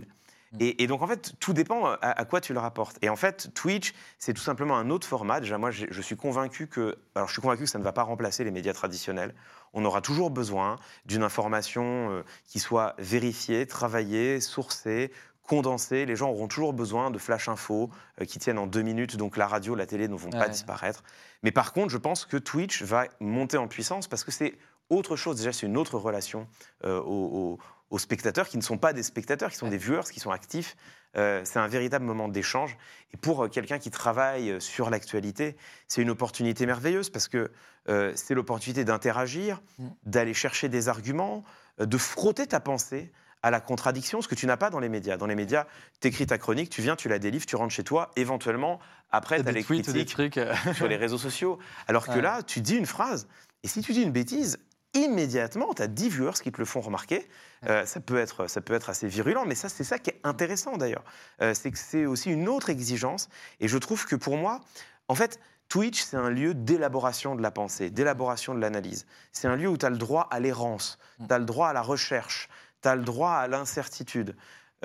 [0.52, 0.58] Mm.
[0.60, 2.98] Et, et donc, en fait, tout dépend à, à quoi tu le rapportes.
[3.02, 5.40] Et en fait, Twitch, c'est tout simplement un autre format.
[5.40, 6.98] Déjà, moi, je suis convaincu que.
[7.16, 9.34] Alors, je suis convaincu que ça ne va pas remplacer les médias traditionnels.
[9.74, 15.12] On aura toujours besoin d'une information euh, qui soit vérifiée, travaillée, sourcée,
[15.44, 16.08] condensée.
[16.08, 19.18] Les gens auront toujours besoin de flash infos euh, qui tiennent en deux minutes.
[19.18, 21.04] Donc, la radio, la télé ne vont pas disparaître.
[21.44, 24.58] Mais par contre, je pense que Twitch va monter en puissance parce que c'est
[24.90, 25.38] autre chose.
[25.38, 26.48] Déjà, c'est une autre relation
[26.86, 27.60] euh, aux-
[27.90, 29.72] aux spectateurs qui ne sont pas des spectateurs, qui sont Ouais.
[29.72, 30.76] des viewers, qui sont actifs.
[31.18, 32.78] Euh, c'est un véritable moment d'échange.
[33.14, 35.56] Et pour euh, quelqu'un qui travaille euh, sur l'actualité,
[35.88, 37.50] c'est une opportunité merveilleuse parce que
[37.90, 39.88] euh, c'est l'opportunité d'interagir, Mm.
[40.06, 41.44] d'aller chercher des arguments,
[41.80, 43.12] de frotter ta pensée
[43.42, 45.16] à la contradiction, ce que tu n'as pas dans les médias.
[45.18, 45.66] Dans les médias,
[46.02, 48.80] tu écris ta chronique, tu viens, tu la délivres, tu rentres chez toi, éventuellement,
[49.12, 49.64] après, tu as les
[49.94, 50.40] des trucs
[50.76, 51.58] sur les réseaux sociaux.
[51.88, 52.22] Alors que Ouais.
[52.22, 53.28] là, tu dis une phrase,
[53.64, 54.60] et si tu dis une bêtise,
[54.94, 57.28] immédiatement, tu as 10 viewers qui te le font remarquer.
[57.68, 60.20] Euh, ça, peut être, ça peut être assez virulent, mais ça, c'est ça qui est
[60.24, 61.04] intéressant d'ailleurs.
[61.42, 63.30] Euh, c'est que c'est aussi une autre exigence.
[63.60, 64.62] Et je trouve que pour moi,
[65.08, 69.06] en fait, Twitch, c'est un lieu d'élaboration de la pensée, d'élaboration de l'analyse.
[69.32, 71.28] C'est un lieu où tu as le droit à l'errance, Mm.
[71.28, 72.50] tu as le droit à la recherche,
[72.82, 74.36] tu as le droit à l'incertitude.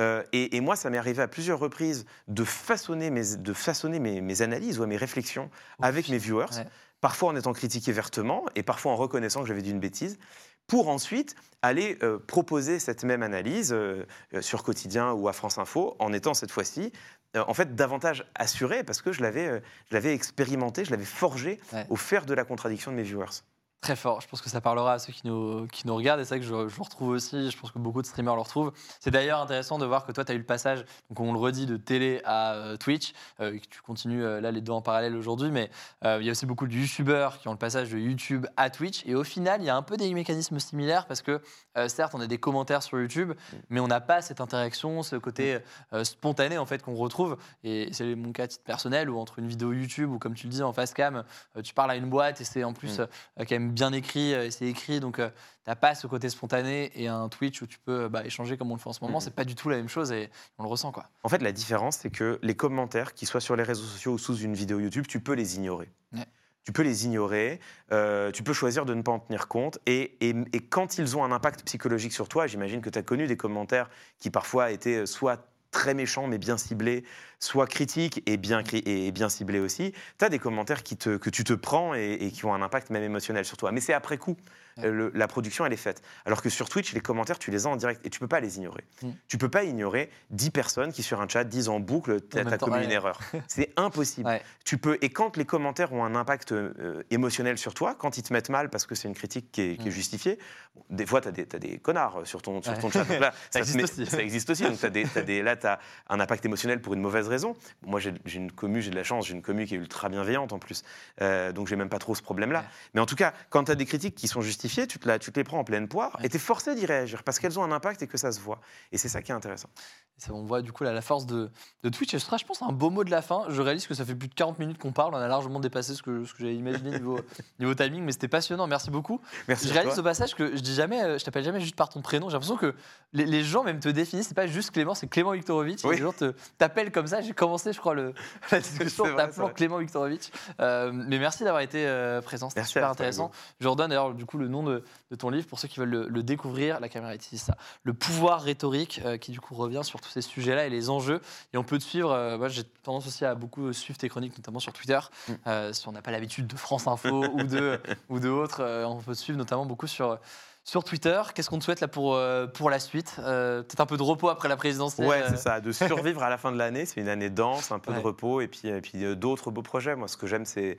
[0.00, 4.00] Euh, et, et moi, ça m'est arrivé à plusieurs reprises de façonner mes, de façonner
[4.00, 5.50] mes, mes analyses ou mes réflexions
[5.80, 6.66] avec mes viewers, Ouais.
[7.04, 10.18] Parfois en étant critiqué vertement et parfois en reconnaissant que j'avais dit une bêtise,
[10.66, 15.58] pour ensuite aller euh, proposer cette même analyse euh, euh, sur Quotidien ou à France
[15.58, 16.92] Info, en étant cette fois-ci
[17.36, 21.60] euh, en fait davantage assuré parce que je l'avais je l'avais expérimenté, je l'avais forgé
[21.74, 21.84] Ouais.
[21.90, 23.42] au fer de la contradiction de mes viewers.
[23.84, 24.22] Très fort.
[24.22, 26.20] Je pense que ça parlera à ceux qui nous, qui nous regardent.
[26.20, 27.50] Et c'est vrai que je, je le retrouve aussi.
[27.50, 28.72] Je pense que beaucoup de streamers le retrouvent.
[28.98, 31.38] C'est d'ailleurs intéressant de voir que toi, tu as eu le passage, donc on le
[31.38, 33.12] redit, de télé à euh, Twitch.
[33.40, 35.50] euh, et que tu continues euh, là les deux en parallèle aujourd'hui.
[35.50, 35.70] Mais
[36.02, 39.02] il y a aussi beaucoup de YouTubeurs qui ont le passage de YouTube à Twitch.
[39.06, 41.42] Et au final, il y a un peu des mécanismes similaires parce que
[41.88, 43.32] certes, on a des commentaires sur YouTube,
[43.68, 45.58] mais on n'a pas cette interaction, ce côté
[46.04, 47.36] spontané en fait qu'on retrouve.
[47.64, 50.52] Et c'est mon cas titre personnel où entre une vidéo YouTube ou comme tu le
[50.52, 51.24] dis en face cam,
[51.62, 53.06] tu parles à une boîte et c'est en plus Mm.
[53.38, 55.22] quand même bien écrit, euh, et c'est écrit, donc tu
[55.66, 58.74] n'as pas ce côté spontané et un Twitch où tu peux bah, échanger comme on
[58.74, 60.68] le fait en ce moment, c'est pas du tout la même chose et on le
[60.68, 61.04] ressent quoi.
[61.22, 64.18] En fait, la différence, c'est que les commentaires, qu'ils soient sur les réseaux sociaux ou
[64.18, 65.90] sous une vidéo YouTube, tu peux les ignorer.
[66.12, 66.24] Ouais.
[66.64, 67.60] Tu peux les ignorer,
[67.92, 69.78] euh, tu peux choisir de ne pas en tenir compte.
[69.84, 73.02] Et, et- et quand ils ont un impact psychologique sur toi, j'imagine que tu as
[73.02, 77.04] connu des commentaires qui parfois étaient soit très méchants mais bien ciblés,
[77.40, 79.92] soit critiques et bien, et bien ciblés aussi.
[80.18, 82.88] Tu des commentaires qui te, que tu te prends et, et qui ont un impact
[82.90, 83.72] même émotionnel sur toi.
[83.72, 84.36] Mais c'est après coup.
[84.76, 84.86] Ouais.
[84.86, 86.02] Euh, le- la production, elle est faite.
[86.24, 88.40] Alors que sur Twitch, les commentaires, tu les as en direct et tu peux pas
[88.40, 88.82] les ignorer.
[89.02, 89.10] Mm.
[89.28, 92.76] Tu peux pas ignorer 10 personnes qui, sur un chat, disent en boucle T'as commis
[92.78, 92.84] ouais.
[92.84, 93.20] une erreur.
[93.48, 94.28] C'est impossible.
[94.28, 94.42] Ouais.
[94.64, 98.22] Tu peux, et quand les commentaires ont un impact euh, émotionnel sur toi, quand ils
[98.22, 99.94] te mettent mal parce que c'est une critique qui est, qui est Mm.
[99.94, 100.38] justifiée,
[100.74, 103.04] bon, des fois, tu as, des connards sur ton, sur ton chat.
[103.20, 104.06] Là, Ça te existe met- aussi.
[104.06, 104.62] Ça existe aussi.
[104.64, 107.54] Donc des, des, là, tu as un impact émotionnel pour une mauvaise raison.
[107.86, 110.52] Moi, j'ai une commu, j'ai de la chance, j'ai une commu qui est ultra bienveillante
[110.52, 110.82] en plus.
[111.22, 112.64] Euh, donc j'ai même pas trop ce problème-là.
[112.94, 115.18] Mais en tout cas, quand tu as des critiques qui sont justifiées, tu te, la-
[115.18, 116.26] tu te les prends en pleine poire Ouais.
[116.26, 118.40] et tu es forcé d'y réagir parce qu'elles ont un impact et que ça se
[118.40, 118.60] voit.
[118.92, 119.68] Et c'est ça qui est intéressant.
[120.16, 121.50] Ça, on voit du coup là, la force de,
[121.82, 122.14] de Twitch.
[122.14, 123.44] Et ce sera, je pense, un beau mot de la fin.
[123.48, 125.12] Je réalise que ça fait plus de 40 minutes qu'on parle.
[125.14, 127.18] On a largement dépassé ce que, ce que j'avais imaginé niveau,
[127.58, 128.66] niveau timing, mais c'était passionnant.
[128.68, 129.20] Merci beaucoup.
[129.48, 129.68] Merci.
[129.68, 130.00] Je réalise toi.
[130.00, 132.28] au passage que je dis jamais, euh, je t'appelle jamais juste par ton prénom.
[132.28, 132.74] J'ai l'impression que
[133.12, 134.28] les, les gens même te définissent.
[134.28, 135.84] C'est pas juste Clément, c'est Clément Viktorovitch.
[135.84, 135.96] Oui.
[135.96, 136.14] Les gens
[136.58, 137.20] t'appellent comme ça.
[137.20, 138.14] J'ai commencé, je crois, le,
[138.52, 139.48] la discussion en t'appelant.
[139.48, 140.30] Clément Viktorovitch.
[140.60, 142.48] Euh, mais merci d'avoir été euh, présent.
[142.50, 143.32] C'était super intéressant.
[143.58, 145.90] Je redonne d'ailleurs du coup le nom de, de ton livre pour ceux qui veulent
[145.90, 146.78] le, le découvrir.
[146.78, 147.56] La caméra est ici, ça.
[147.82, 151.20] Le pouvoir rhétorique euh, qui du coup revient sur tous ces sujets-là et les enjeux.
[151.52, 152.12] Et on peut te suivre.
[152.12, 154.98] euh, moi, j'ai tendance aussi à beaucoup suivre tes chroniques, notamment sur Twitter.
[155.28, 155.32] Mm.
[155.46, 158.84] Euh, si on n'a pas l'habitude de France Info ou de ou de autres, euh,
[158.84, 160.18] on peut te suivre notamment beaucoup sur
[160.66, 161.20] sur Twitter.
[161.34, 164.02] Qu'est-ce qu'on te souhaite là pour euh, pour la suite Euh, Peut-être un peu de
[164.02, 165.06] repos après la présidentielle.
[165.06, 166.86] Ouais, c'est ça, de survivre à la fin de l'année.
[166.86, 167.98] C'est une année dense, un peu Ouais.
[167.98, 169.94] de repos et puis, et puis euh, d'autres beaux projets.
[169.94, 170.78] Moi, ce que j'aime, c'est,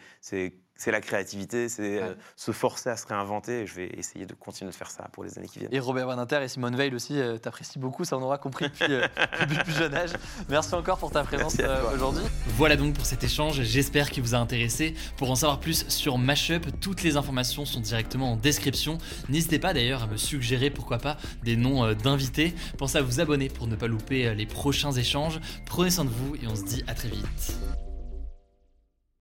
[0.78, 3.62] c'est, la créativité, c'est euh, se forcer à se réinventer.
[3.62, 5.74] Et je vais essayer de continuer de faire ça pour les années qui viennent.
[5.74, 8.94] Et Robert Badinter et Simone Veil aussi, euh, t'apprécies beaucoup, ça on aura compris depuis,
[8.94, 9.08] euh,
[9.42, 10.12] depuis le plus jeune âge.
[10.50, 12.24] Merci encore pour ta présence euh, aujourd'hui.
[12.58, 14.96] Voilà donc pour cet échange, j'espère qu'il vous a intéressé.
[15.18, 18.98] Pour en savoir plus sur Mashup, toutes les informations sont directement en description.
[19.30, 22.54] N'hésitez pas d'ailleurs à me suggérer pourquoi pas des noms euh, d'invités.
[22.78, 25.40] Pensez à vous abonner pour ne pas louper euh, les prochains échanges.
[25.66, 27.85] Prenez soin de vous et on se dit à très vite.